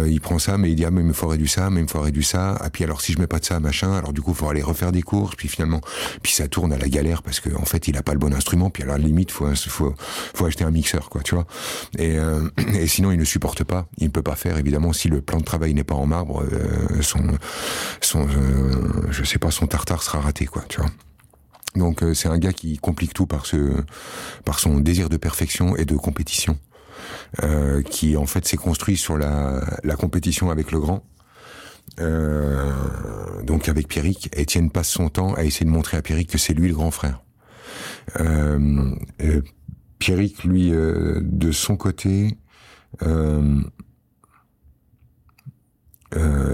il 0.06 0.20
prend 0.20 0.38
ça, 0.38 0.58
mais 0.58 0.70
il 0.70 0.76
dit 0.76 0.84
ah 0.84 0.90
mais 0.90 1.00
il 1.00 1.06
me 1.06 1.12
faudrait 1.12 1.38
du 1.38 1.48
ça, 1.48 1.70
mais 1.70 1.80
il 1.80 1.84
me 1.84 1.88
faudrait 1.88 2.12
du 2.12 2.22
ça. 2.22 2.56
Ah 2.60 2.70
puis 2.70 2.84
alors 2.84 3.00
si 3.00 3.12
je 3.12 3.18
mets 3.18 3.26
pas 3.26 3.38
de 3.38 3.44
ça 3.44 3.60
machin, 3.60 3.92
alors 3.92 4.12
du 4.12 4.20
coup 4.20 4.32
il 4.32 4.36
faut 4.36 4.48
aller 4.48 4.62
refaire 4.62 4.92
des 4.92 5.02
cours 5.02 5.29
puis 5.36 5.48
finalement, 5.48 5.80
puis 6.22 6.32
ça 6.32 6.48
tourne 6.48 6.72
à 6.72 6.78
la 6.78 6.88
galère 6.88 7.22
parce 7.22 7.40
qu'en 7.40 7.62
en 7.62 7.64
fait, 7.64 7.88
il 7.88 7.96
a 7.96 8.02
pas 8.02 8.12
le 8.12 8.18
bon 8.18 8.32
instrument, 8.34 8.70
puis 8.70 8.82
à 8.82 8.86
la 8.86 8.98
limite, 8.98 9.30
faut, 9.30 9.46
faut, 9.54 10.46
acheter 10.46 10.64
un 10.64 10.70
mixeur, 10.70 11.08
quoi, 11.10 11.22
tu 11.22 11.34
vois. 11.34 11.46
Et, 11.98 12.18
euh, 12.18 12.48
sinon, 12.86 13.12
il 13.12 13.18
ne 13.18 13.24
supporte 13.24 13.64
pas, 13.64 13.86
il 13.98 14.06
ne 14.06 14.10
peut 14.10 14.22
pas 14.22 14.36
faire, 14.36 14.58
évidemment, 14.58 14.92
si 14.92 15.08
le 15.08 15.20
plan 15.20 15.38
de 15.38 15.44
travail 15.44 15.74
n'est 15.74 15.84
pas 15.84 15.94
en 15.94 16.06
marbre, 16.06 16.44
euh, 16.44 17.02
son, 17.02 17.36
euh, 18.16 19.06
je 19.10 19.24
sais 19.24 19.38
pas, 19.38 19.50
son 19.50 19.66
tartare 19.66 20.02
sera 20.02 20.20
raté, 20.20 20.46
quoi, 20.46 20.64
tu 20.68 20.80
vois. 20.80 20.90
Donc 21.76 22.02
c'est 22.14 22.28
un 22.28 22.38
gars 22.38 22.52
qui 22.52 22.78
complique 22.78 23.14
tout 23.14 23.26
par 23.26 23.46
par 24.44 24.58
son 24.58 24.80
désir 24.80 25.08
de 25.08 25.16
perfection 25.16 25.76
et 25.76 25.84
de 25.84 25.94
compétition, 25.94 26.58
qui 27.88 28.16
en 28.16 28.26
fait 28.26 28.44
s'est 28.44 28.56
construit 28.56 28.96
sur 28.96 29.16
la, 29.16 29.62
la 29.84 29.94
compétition 29.94 30.50
avec 30.50 30.72
le 30.72 30.80
grand, 30.80 31.04
euh, 31.98 32.72
donc 33.42 33.68
avec 33.68 33.88
Pierrick, 33.88 34.30
Étienne 34.36 34.70
passe 34.70 34.88
son 34.88 35.08
temps 35.08 35.34
à 35.34 35.44
essayer 35.44 35.66
de 35.66 35.70
montrer 35.70 35.96
à 35.96 36.02
Pierrick 36.02 36.30
que 36.30 36.38
c'est 36.38 36.54
lui 36.54 36.68
le 36.68 36.74
grand 36.74 36.90
frère. 36.90 37.22
Euh, 38.18 38.94
euh 39.22 39.42
Pierrick, 39.98 40.44
lui, 40.44 40.72
euh, 40.72 41.20
de 41.22 41.52
son 41.52 41.76
côté, 41.76 42.38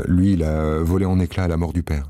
lui, 0.08 0.32
il 0.32 0.42
a 0.42 0.78
volé 0.80 1.04
en 1.04 1.20
éclats 1.20 1.44
à 1.44 1.48
la 1.48 1.56
mort 1.56 1.72
du 1.72 1.84
père. 1.84 2.08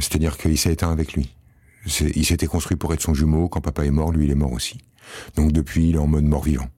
C'est-à-dire 0.00 0.38
qu'il 0.38 0.56
s'est 0.56 0.72
éteint 0.72 0.90
avec 0.90 1.12
lui. 1.12 1.36
Il 1.84 2.24
s'était 2.24 2.46
construit 2.46 2.78
pour 2.78 2.94
être 2.94 3.02
son 3.02 3.12
jumeau. 3.12 3.50
Quand 3.50 3.60
papa 3.60 3.84
est 3.84 3.90
mort, 3.90 4.12
lui, 4.12 4.24
il 4.24 4.30
est 4.30 4.34
mort 4.34 4.52
aussi. 4.52 4.78
Donc 5.36 5.52
depuis, 5.52 5.90
il 5.90 5.96
est 5.96 5.98
en 5.98 6.06
mode 6.06 6.24
mort-vivant. 6.24 6.70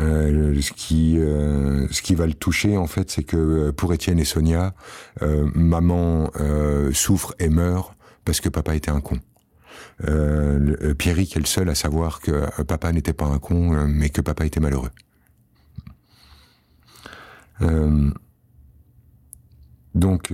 Euh, 0.00 0.60
ce 0.60 0.72
qui 0.72 1.16
euh, 1.18 1.86
ce 1.90 2.02
qui 2.02 2.16
va 2.16 2.26
le 2.26 2.34
toucher 2.34 2.76
en 2.76 2.86
fait, 2.86 3.10
c'est 3.10 3.22
que 3.22 3.36
euh, 3.36 3.72
pour 3.72 3.94
Étienne 3.94 4.18
et 4.18 4.24
Sonia, 4.24 4.74
maman 5.20 6.30
souffre 6.92 7.34
et 7.38 7.48
meurt 7.48 7.94
parce 8.24 8.40
que 8.40 8.48
papa 8.48 8.74
était 8.74 8.90
un 8.90 9.00
con. 9.00 9.18
Euh, 10.08 10.94
Pierrick 10.94 11.36
est 11.36 11.40
le 11.40 11.46
seul 11.46 11.68
à 11.68 11.74
savoir 11.74 12.20
que 12.20 12.62
papa 12.64 12.92
n'était 12.92 13.12
pas 13.12 13.26
un 13.26 13.38
con, 13.38 13.86
mais 13.86 14.10
que 14.10 14.20
papa 14.20 14.44
était 14.44 14.60
malheureux. 14.60 14.90
donc 19.94 20.32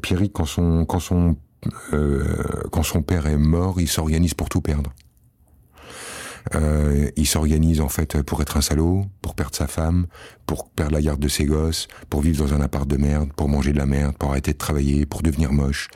Pierrick, 0.00 0.32
quand 0.32 0.46
son 0.46 1.36
père 3.06 3.26
est 3.26 3.36
mort, 3.36 3.80
il 3.80 3.88
s'organise 3.88 4.34
pour 4.34 4.48
tout 4.48 4.62
perdre. 4.62 4.92
Euh, 6.54 7.10
il 7.16 7.26
s'organise 7.26 7.80
en 7.80 7.88
fait 7.88 8.22
pour 8.22 8.42
être 8.42 8.56
un 8.56 8.60
salaud, 8.60 9.04
pour 9.20 9.34
perdre 9.34 9.54
sa 9.54 9.66
femme, 9.66 10.06
pour 10.46 10.68
perdre 10.68 10.92
la 10.92 11.00
garde 11.00 11.20
de 11.20 11.28
ses 11.28 11.44
gosses, 11.44 11.88
pour 12.10 12.20
vivre 12.20 12.44
dans 12.44 12.54
un 12.54 12.60
appart 12.60 12.86
de 12.86 12.96
merde, 12.96 13.32
pour 13.34 13.48
manger 13.48 13.72
de 13.72 13.78
la 13.78 13.86
merde, 13.86 14.16
pour 14.18 14.30
arrêter 14.30 14.52
de 14.52 14.58
travailler, 14.58 15.06
pour 15.06 15.22
devenir 15.22 15.52
moche. 15.52 15.88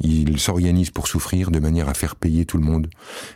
Il 0.00 0.38
s'organise 0.38 0.90
pour 0.90 1.06
souffrir 1.06 1.50
de 1.50 1.58
manière 1.58 1.88
à 1.88 1.94
faire 1.94 2.16
payer 2.16 2.44
tout 2.44 2.56
le 2.56 2.64
monde. 2.64 2.88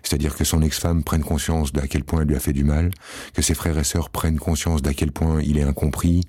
C'est-à-dire 0.03 0.35
que 0.35 0.45
son 0.45 0.63
ex-femme 0.63 1.05
prenne 1.05 1.23
conscience 1.23 1.73
d'à 1.73 1.87
quel 1.87 2.05
point 2.05 2.23
elle 2.23 2.29
lui 2.29 2.37
a 2.37 2.41
fait 2.41 2.53
du 2.53 2.65
mal, 2.65 2.91
que 3.35 3.43
ses 3.43 3.55
frères 3.55 3.79
et 3.79 3.85
sœurs 3.85 4.11
prennent 4.11 4.39
conscience 4.39 4.83
d'à 4.83 4.95
quel 4.95 5.13
point 5.13 5.41
il 5.43 5.59
est 5.59 5.63
incompris. 5.63 6.23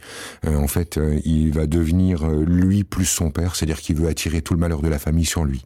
Euh, 0.46 0.58
en 0.58 0.68
fait, 0.68 0.98
euh, 0.98 1.20
il 1.26 1.52
va 1.54 1.68
devenir 1.68 2.24
euh, 2.24 2.44
lui 2.46 2.84
plus 2.84 3.06
son 3.06 3.32
père, 3.32 3.56
c'est-à-dire 3.56 3.80
qu'il 3.80 3.96
veut 3.96 4.08
attirer 4.08 4.42
tout 4.42 4.54
le 4.54 4.60
malheur 4.60 4.82
de 4.82 4.88
la 4.88 5.00
famille 5.00 5.26
sur 5.26 5.44
lui. 5.44 5.66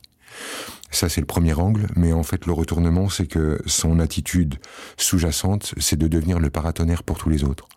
Ça, 0.91 1.07
c'est 1.07 1.21
le 1.21 1.27
premier 1.27 1.53
angle, 1.53 1.87
mais 1.95 2.13
en 2.13 2.23
fait, 2.23 2.45
le 2.45 2.51
retournement, 2.51 3.09
c'est 3.09 3.27
que 3.27 3.61
son 3.65 3.99
attitude 3.99 4.55
sous-jacente, 4.97 5.73
c'est 5.77 5.97
de 5.97 6.07
devenir 6.07 6.39
le 6.39 6.49
paratonnerre 6.49 7.03
pour 7.03 7.17
tous 7.17 7.29
les 7.29 7.43
autres. 7.43 7.67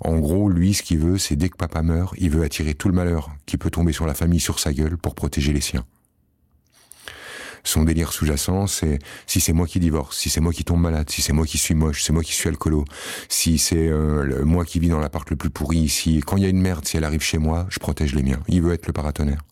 En 0.00 0.18
gros, 0.18 0.48
lui, 0.48 0.74
ce 0.74 0.82
qu'il 0.82 0.98
veut, 0.98 1.18
c'est 1.18 1.36
dès 1.36 1.48
que 1.48 1.56
papa 1.56 1.82
meurt, 1.82 2.14
il 2.18 2.30
veut 2.30 2.42
attirer 2.42 2.74
tout 2.74 2.88
le 2.88 2.94
malheur 2.94 3.30
qui 3.46 3.56
peut 3.56 3.70
tomber 3.70 3.92
sur 3.92 4.06
la 4.06 4.14
famille 4.14 4.40
sur 4.40 4.58
sa 4.58 4.72
gueule 4.72 4.96
pour 4.96 5.14
protéger 5.14 5.52
les 5.52 5.60
siens. 5.60 5.84
Son 7.62 7.82
délire 7.82 8.12
sous-jacent, 8.12 8.68
c'est 8.68 9.00
si 9.26 9.40
c'est 9.40 9.52
moi 9.52 9.66
qui 9.66 9.80
divorce, 9.80 10.16
si 10.16 10.30
c'est 10.30 10.40
moi 10.40 10.52
qui 10.52 10.62
tombe 10.62 10.80
malade, 10.80 11.10
si 11.10 11.20
c'est 11.20 11.32
moi 11.32 11.46
qui 11.46 11.58
suis 11.58 11.74
moche, 11.74 12.04
c'est 12.04 12.12
moi 12.12 12.22
qui 12.22 12.32
suis 12.32 12.48
alcoolo, 12.48 12.84
si 13.28 13.58
c'est 13.58 13.88
euh, 13.88 14.44
moi 14.44 14.64
qui 14.64 14.78
vis 14.78 14.88
dans 14.88 15.00
l'appart 15.00 15.28
le 15.30 15.36
plus 15.36 15.50
pourri, 15.50 15.88
si 15.88 16.20
quand 16.20 16.36
il 16.36 16.44
y 16.44 16.46
a 16.46 16.48
une 16.48 16.60
merde, 16.60 16.86
si 16.86 16.96
elle 16.96 17.04
arrive 17.04 17.22
chez 17.22 17.38
moi, 17.38 17.66
je 17.68 17.80
protège 17.80 18.14
les 18.14 18.22
miens. 18.22 18.40
Il 18.46 18.62
veut 18.62 18.72
être 18.72 18.86
le 18.86 18.92
paratonnerre. 18.92 19.42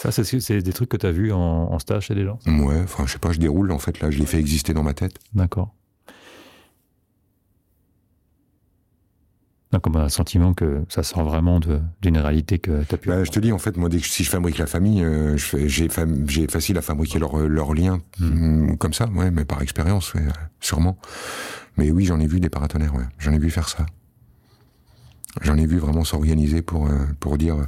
Ça, 0.00 0.10
c'est 0.12 0.62
des 0.62 0.72
trucs 0.72 0.88
que 0.88 0.96
tu 0.96 1.04
as 1.04 1.10
vus 1.10 1.30
en, 1.30 1.78
stage 1.78 2.06
chez 2.06 2.14
des 2.14 2.24
gens 2.24 2.38
Ouais, 2.46 2.80
enfin, 2.82 3.04
je 3.06 3.12
sais 3.12 3.18
pas, 3.18 3.32
je 3.32 3.38
déroule, 3.38 3.70
en 3.70 3.78
fait, 3.78 4.00
là, 4.00 4.10
je 4.10 4.18
les 4.18 4.24
fais 4.24 4.38
exister 4.38 4.72
dans 4.72 4.82
ma 4.82 4.94
tête. 4.94 5.18
D'accord. 5.34 5.74
Donc, 9.72 9.86
on 9.86 9.94
a 9.96 10.04
un 10.04 10.08
sentiment 10.08 10.54
que 10.54 10.84
ça 10.88 11.02
sort 11.02 11.22
vraiment 11.24 11.60
d'une 11.60 12.16
réalité 12.16 12.58
que 12.58 12.82
tu 12.84 12.94
as 12.94 12.96
pu. 12.96 13.10
Bah, 13.10 13.24
je 13.24 13.30
te 13.30 13.38
dis, 13.40 13.52
en 13.52 13.58
fait, 13.58 13.76
moi, 13.76 13.90
dès 13.90 13.98
que, 13.98 14.06
si 14.06 14.24
je 14.24 14.30
fabrique 14.30 14.56
la 14.56 14.66
famille, 14.66 15.04
euh, 15.04 15.36
j'ai 15.36 16.48
facile 16.48 16.78
à 16.78 16.82
fabriquer 16.82 17.18
leurs 17.18 17.36
leur 17.36 17.74
liens 17.74 18.00
hmm. 18.20 18.76
comme 18.76 18.94
ça, 18.94 19.06
ouais, 19.08 19.30
mais 19.30 19.44
par 19.44 19.60
expérience, 19.60 20.14
ouais, 20.14 20.22
sûrement. 20.60 20.96
Mais 21.76 21.90
oui, 21.90 22.06
j'en 22.06 22.20
ai 22.20 22.26
vu 22.26 22.40
des 22.40 22.48
paratonnerres, 22.48 22.94
ouais. 22.94 23.04
J'en 23.18 23.32
ai 23.32 23.38
vu 23.38 23.50
faire 23.50 23.68
ça. 23.68 23.84
J'en 25.42 25.58
ai 25.58 25.66
vu 25.66 25.76
vraiment 25.76 26.04
s'organiser 26.04 26.62
pour, 26.62 26.86
euh, 26.86 27.04
pour 27.20 27.36
dire, 27.36 27.58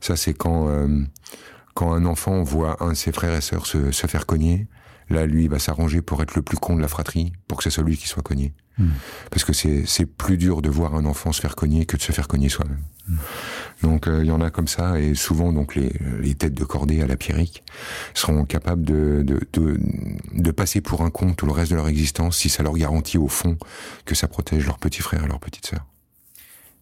ça, 0.00 0.14
c'est 0.14 0.34
quand. 0.34 0.68
Euh, 0.68 1.04
quand 1.74 1.92
un 1.92 2.04
enfant 2.04 2.42
voit 2.42 2.82
un 2.82 2.90
de 2.90 2.94
ses 2.94 3.12
frères 3.12 3.34
et 3.34 3.40
sœurs 3.40 3.66
se, 3.66 3.90
se 3.92 4.06
faire 4.06 4.26
cogner, 4.26 4.66
là, 5.10 5.26
lui, 5.26 5.44
il 5.44 5.50
va 5.50 5.58
s'arranger 5.58 6.02
pour 6.02 6.22
être 6.22 6.34
le 6.34 6.42
plus 6.42 6.56
con 6.56 6.76
de 6.76 6.80
la 6.80 6.88
fratrie, 6.88 7.32
pour 7.48 7.58
que 7.58 7.64
ce 7.64 7.70
soit 7.70 7.84
lui 7.84 7.96
qui 7.96 8.08
soit 8.08 8.22
cogné. 8.22 8.54
Hmm. 8.78 8.90
Parce 9.30 9.44
que 9.44 9.52
c'est 9.52 10.06
plus 10.06 10.38
dur 10.38 10.62
de 10.62 10.70
voir 10.70 10.94
un 10.94 11.04
enfant 11.04 11.32
se 11.32 11.40
faire 11.40 11.56
cogner 11.56 11.84
que 11.84 11.96
de 11.96 12.02
se 12.02 12.12
faire 12.12 12.28
cogner 12.28 12.48
soi-même. 12.48 12.82
Hmm. 13.08 13.16
Donc 13.82 14.06
euh, 14.06 14.22
il 14.22 14.28
y 14.28 14.30
en 14.30 14.40
a 14.40 14.50
comme 14.50 14.68
ça, 14.68 14.98
et 15.00 15.14
souvent 15.14 15.52
donc 15.52 15.74
les, 15.74 15.92
les 16.20 16.34
têtes 16.34 16.54
de 16.54 16.64
cordée 16.64 17.02
à 17.02 17.06
la 17.06 17.16
Pierrick 17.16 17.64
seront 18.14 18.44
capables 18.44 18.84
de, 18.84 19.22
de, 19.24 19.40
de, 19.52 19.78
de, 20.32 20.50
passer 20.52 20.80
pour 20.80 21.02
un 21.02 21.10
con 21.10 21.34
tout 21.34 21.46
le 21.46 21.52
reste 21.52 21.72
de 21.72 21.76
leur 21.76 21.88
existence 21.88 22.38
si 22.38 22.48
ça 22.48 22.62
leur 22.62 22.74
garantit 22.74 23.18
au 23.18 23.28
fond 23.28 23.58
que 24.04 24.14
ça 24.14 24.28
protège 24.28 24.66
leurs 24.66 24.78
petits 24.78 25.02
frères 25.02 25.24
et 25.24 25.28
leurs 25.28 25.40
petites 25.40 25.66
sœurs. 25.66 25.86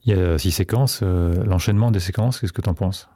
Il 0.05 0.17
y 0.17 0.21
a 0.21 0.39
six 0.39 0.53
séquences, 0.53 1.01
euh, 1.03 1.45
l'enchaînement 1.45 1.91
des 1.91 2.01
séquences, 2.01 2.41
qu'est-ce 2.41 2.53
que 2.53 2.63
tu 2.63 2.69
en 2.69 2.75
penses? 2.75 3.09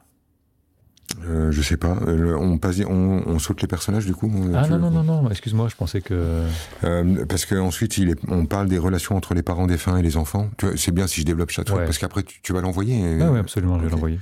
Euh, 1.29 1.53
je 1.53 1.63
sais 1.63 1.77
pas. 1.77 1.97
Euh, 2.07 2.37
on, 2.37 2.59
passe, 2.59 2.81
on, 2.89 3.23
on, 3.27 3.39
saute 3.39 3.61
les 3.63 3.69
personnages 3.69 4.07
du 4.07 4.15
coup. 4.15 4.31
Ah 4.55 4.67
non 4.69 4.79
non 4.79 4.91
non 4.91 5.03
non. 5.03 5.31
Excuse-moi, 5.31 5.69
je 5.69 5.77
pensais 5.77 6.01
que. 6.01 6.45
Euh, 6.85 7.25
parce 7.27 7.47
qu'ensuite 7.47 8.01
on 8.29 8.47
parle 8.47 8.69
des 8.69 8.79
relations 8.79 9.17
entre 9.17 9.35
les 9.35 9.43
parents 9.43 9.67
défunts 9.67 9.97
et 9.99 10.03
les 10.03 10.17
enfants. 10.17 10.51
C'est 10.77 10.93
bien 10.93 11.07
si 11.07 11.21
je 11.21 11.27
développe 11.27 11.53
ça, 11.53 11.65
parce 11.65 11.99
qu'après 11.99 12.23
tu, 12.23 12.53
vas 12.53 12.61
l'envoyer. 12.61 13.19
Ah 13.21 13.31
oui 13.31 13.39
absolument, 13.39 13.79
je 13.79 13.85
vais 13.85 13.91
l'envoyer. 13.91 14.21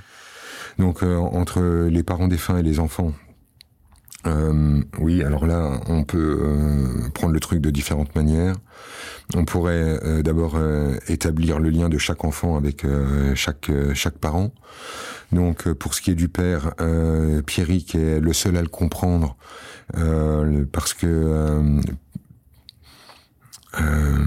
Donc 0.79 1.03
entre 1.03 1.87
les 1.89 2.03
parents 2.03 2.27
défunts 2.27 2.57
et 2.57 2.63
les 2.63 2.79
enfants. 2.79 3.13
Oui, 4.99 5.23
alors 5.23 5.47
là, 5.47 5.79
on 5.87 6.03
peut 6.03 6.39
prendre 7.13 7.33
le 7.33 7.39
truc 7.39 7.61
de 7.61 7.69
différentes 7.69 8.15
manières. 8.15 8.55
On 9.35 9.45
pourrait 9.45 10.21
d'abord 10.23 10.59
établir 11.07 11.59
le 11.59 11.69
lien 11.69 11.89
de 11.89 11.97
chaque 11.97 12.23
enfant 12.23 12.55
avec 12.55 12.85
chaque 13.35 13.71
chaque 13.93 14.17
parent. 14.17 14.51
Donc 15.31 15.67
euh, 15.67 15.73
pour 15.73 15.93
ce 15.93 16.01
qui 16.01 16.11
est 16.11 16.15
du 16.15 16.27
père, 16.27 16.73
euh, 16.81 17.41
Pierrick 17.41 17.95
est 17.95 18.19
le 18.19 18.33
seul 18.33 18.57
à 18.57 18.61
le 18.61 18.67
comprendre 18.67 19.37
euh, 19.97 20.65
parce 20.71 20.93
que 20.93 21.07
euh, 21.07 21.81
euh, 23.79 24.17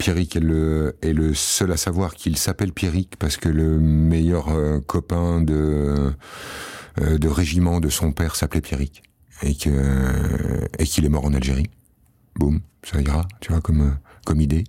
Pierrick 0.00 0.34
est 0.34 0.40
le, 0.40 0.96
est 1.02 1.12
le 1.12 1.34
seul 1.34 1.70
à 1.72 1.76
savoir 1.76 2.14
qu'il 2.14 2.36
s'appelle 2.38 2.72
Pierrick 2.72 3.16
parce 3.18 3.36
que 3.36 3.50
le 3.50 3.78
meilleur 3.78 4.48
copain 4.86 5.42
de, 5.42 6.12
de 6.96 7.28
régiment 7.28 7.80
de 7.80 7.90
son 7.90 8.12
père 8.12 8.34
s'appelait 8.34 8.62
Pierrick 8.62 9.02
et 9.42 9.54
que 9.54 9.70
et 10.78 10.84
qu'il 10.84 11.04
est 11.04 11.10
mort 11.10 11.26
en 11.26 11.34
Algérie. 11.34 11.70
Boum, 12.36 12.60
ça 12.82 13.00
ira, 13.00 13.26
tu 13.40 13.52
vois 13.52 13.60
comme 13.60 13.96
comme 14.24 14.40
idée. 14.40 14.64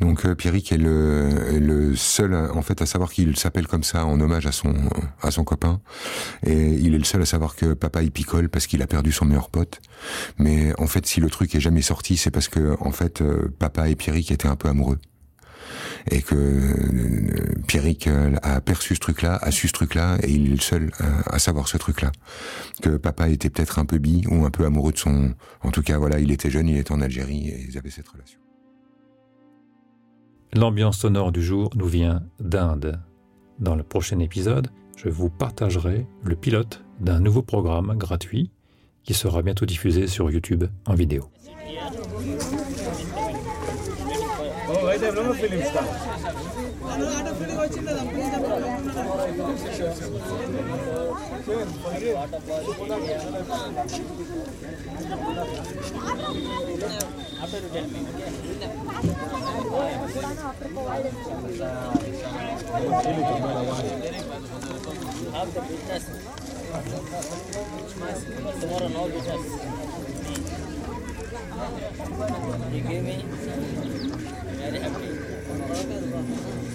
Donc 0.00 0.24
euh, 0.24 0.34
Pierrick 0.34 0.72
est 0.72 0.78
le, 0.78 1.58
le, 1.58 1.96
seul 1.96 2.34
en 2.34 2.62
fait 2.62 2.82
à 2.82 2.86
savoir 2.86 3.10
qu'il 3.10 3.36
s'appelle 3.36 3.66
comme 3.66 3.82
ça 3.82 4.04
en 4.04 4.20
hommage 4.20 4.46
à 4.46 4.52
son 4.52 4.74
à 5.22 5.30
son 5.30 5.44
copain 5.44 5.80
et 6.46 6.68
il 6.68 6.94
est 6.94 6.98
le 6.98 7.04
seul 7.04 7.22
à 7.22 7.26
savoir 7.26 7.56
que 7.56 7.74
papa 7.74 8.02
il 8.02 8.10
picole 8.10 8.48
parce 8.48 8.66
qu'il 8.66 8.82
a 8.82 8.86
perdu 8.86 9.12
son 9.12 9.24
meilleur 9.24 9.50
pote. 9.50 9.80
Mais 10.38 10.72
en 10.78 10.86
fait 10.86 11.06
si 11.06 11.20
le 11.20 11.30
truc 11.30 11.54
est 11.54 11.60
jamais 11.60 11.82
sorti 11.82 12.16
c'est 12.16 12.30
parce 12.30 12.48
que 12.48 12.76
en 12.80 12.92
fait 12.92 13.20
euh, 13.20 13.52
papa 13.58 13.88
et 13.88 13.96
Pierrick 13.96 14.30
étaient 14.30 14.48
un 14.48 14.56
peu 14.56 14.68
amoureux 14.68 14.98
et 16.10 16.22
que 16.22 16.34
euh, 16.34 17.54
Pierrick 17.66 18.06
euh, 18.06 18.36
a 18.42 18.60
perçu 18.60 18.94
ce 18.94 19.00
truc-là, 19.00 19.38
a 19.42 19.50
su 19.50 19.68
ce 19.68 19.72
truc-là, 19.72 20.18
et 20.22 20.30
il 20.30 20.46
est 20.46 20.56
le 20.56 20.60
seul 20.60 20.90
à, 21.26 21.38
savoir 21.38 21.68
ce 21.68 21.76
truc-là. 21.76 22.12
Que 22.82 22.96
papa 22.96 23.28
était 23.28 23.50
peut-être 23.50 23.78
un 23.78 23.84
peu 23.84 23.98
bi 23.98 24.24
ou 24.30 24.44
un 24.44 24.50
peu 24.50 24.64
amoureux 24.64 24.92
de 24.92 24.98
son. 24.98 25.34
En 25.62 25.70
tout 25.70 25.82
cas, 25.82 25.98
voilà, 25.98 26.18
il 26.18 26.30
était 26.30 26.50
jeune, 26.50 26.68
il 26.68 26.78
était 26.78 26.92
en 26.92 27.00
Algérie 27.00 27.48
et 27.48 27.66
ils 27.68 27.78
avaient 27.78 27.90
cette 27.90 28.08
relation. 28.08 28.38
L'ambiance 30.54 30.98
sonore 30.98 31.30
du 31.30 31.42
jour 31.42 31.70
nous 31.74 31.86
vient 31.86 32.22
d'Inde. 32.40 33.00
Dans 33.58 33.74
le 33.74 33.82
prochain 33.82 34.18
épisode, 34.18 34.68
je 34.96 35.08
vous 35.08 35.28
partagerai 35.28 36.06
le 36.24 36.36
pilote 36.36 36.82
d'un 37.00 37.20
nouveau 37.20 37.42
programme 37.42 37.94
gratuit 37.96 38.50
qui 39.04 39.14
sera 39.14 39.42
bientôt 39.42 39.66
diffusé 39.66 40.06
sur 40.06 40.30
YouTube 40.30 40.64
en 40.86 40.94
vidéo. 40.94 41.30
Tomorrow 68.60 68.88
no 68.88 69.08
business. 69.08 69.44
You 72.72 72.80
give 72.82 73.04
me 73.04 73.24
very 74.58 74.78
happy. 74.80 76.67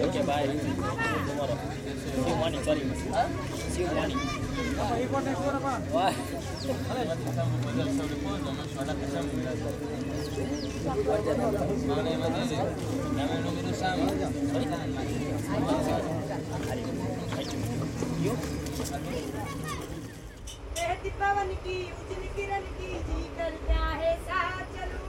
Okay, 0.00 0.22
bye. 0.22 0.46
Tomorrow. 0.46 1.58
See 1.98 2.28
you 2.28 2.36
morning, 2.36 2.62
sorry. 2.64 2.82
See 3.68 3.82
you 3.82 3.88
morning. 3.88 4.16
Why? 5.92 6.14
You? 18.22 18.36
रीत 21.08 21.14
पवन 21.20 21.52
की 21.64 21.76
उजली 21.98 22.28
किरण 22.36 22.64
की 22.78 22.88
जी 23.04 23.22
करता 23.36 23.84
है 24.00 24.10
साथ 24.24 24.58
चलूं 24.74 25.01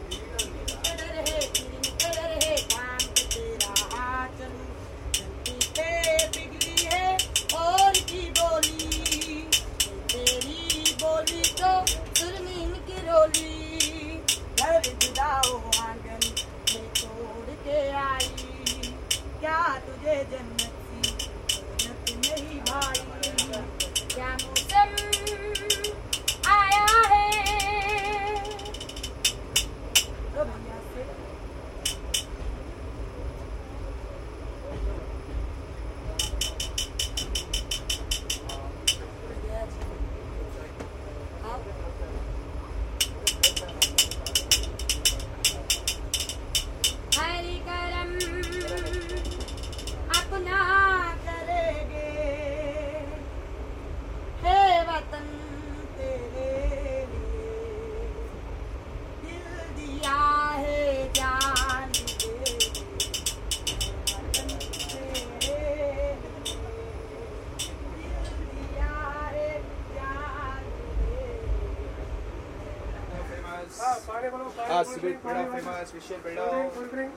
cold 76.74 76.90
drink 76.92 77.12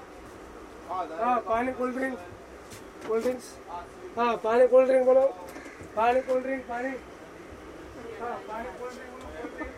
हाँ 1.22 1.40
पानी 1.48 1.72
कोल्ड 1.74 1.96
ड्रिंक 1.98 2.18
कोल्ड 3.08 3.24
ड्रिंक्स 3.24 3.54
हाँ 4.18 4.36
पानी 4.44 4.68
कोल्ड 4.68 4.88
ड्रिंक 4.90 5.06
बोलो। 5.06 5.22
पानी 5.96 6.22
कोल्ड 6.30 6.44
ड्रिंक 6.46 6.64
पानी 6.70 6.90
हाँ 8.22 8.36
पानी 8.48 8.70
कोल्ड 8.80 8.94
ड्रिंक 8.94 9.76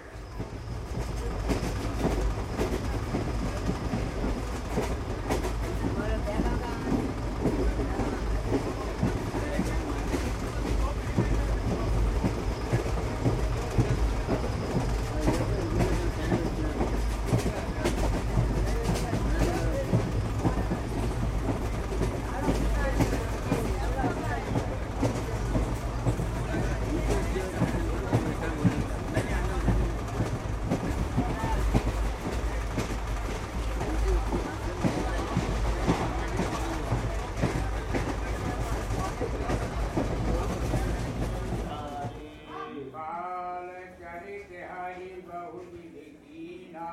काल 42.95 43.67
चरित 44.01 44.51
हरि 44.71 45.09
बहु 45.27 45.59
विधि 45.71 46.05
कीना 46.23 46.89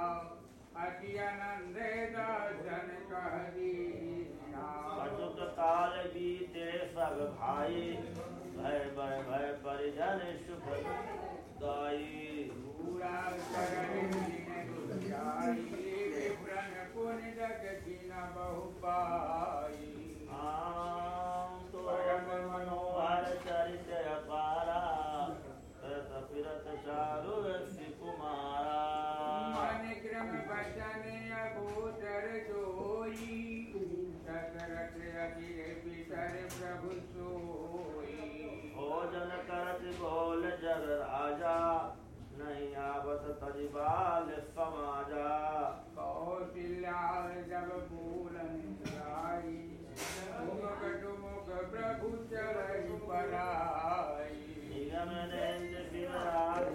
अति 0.87 1.13
दर्शन 2.15 2.91
कह 3.11 3.33
दीना 3.55 4.67
अचुक 5.05 5.39
काल 5.57 5.95
बीते 6.13 6.67
सब 6.93 7.17
भाई 7.39 7.81
भय 8.57 8.79
भय 8.99 9.17
भय 9.29 9.47
परिजन 9.65 10.21
सुख 10.45 10.69
दाई 11.63 12.45
पूरा 12.53 13.17
शरण 13.49 14.13
दीन 14.13 14.61
विप्रन 16.15 16.73
पुन 16.95 17.19
जगति 17.39 17.99
न 18.05 18.23
बहु 18.37 18.63
पाई 18.85 19.91
आम 20.41 21.59
तो 21.73 21.87
मनोहर 22.47 23.25
चरित 23.47 23.91
अपारा 24.15 24.83
करत 25.81 26.13
फिरत 26.31 26.71
चारु 26.87 27.37
कुमारा। 28.01 28.96
मन 30.17 30.29
बचन 30.49 31.03
अभूतर 31.37 32.27
जोई 32.45 33.35
अखिल 35.17 35.59
पितर 35.83 36.37
प्रभु 36.53 36.93
सोई 37.09 38.15
भोजन 38.77 39.35
करत 39.49 39.83
बोल 39.99 40.43
जग 40.63 40.87
राजा 41.03 41.59
नहीं 42.39 42.71
आवत 42.85 43.29
तजिबाल 43.43 44.33
समाजा। 44.57 45.29
कौटिल्या 45.99 47.03
जब 47.51 47.71
फूलन 47.91 48.57
आई 49.13 49.55
मुख 50.47 50.83
टुमुख 51.03 51.53
प्रभु 51.75 52.15
चरण 52.33 52.89
पराई। 53.05 54.41
निगम 54.71 55.15
नेंद्र 55.35 55.89
विराज 55.93 56.75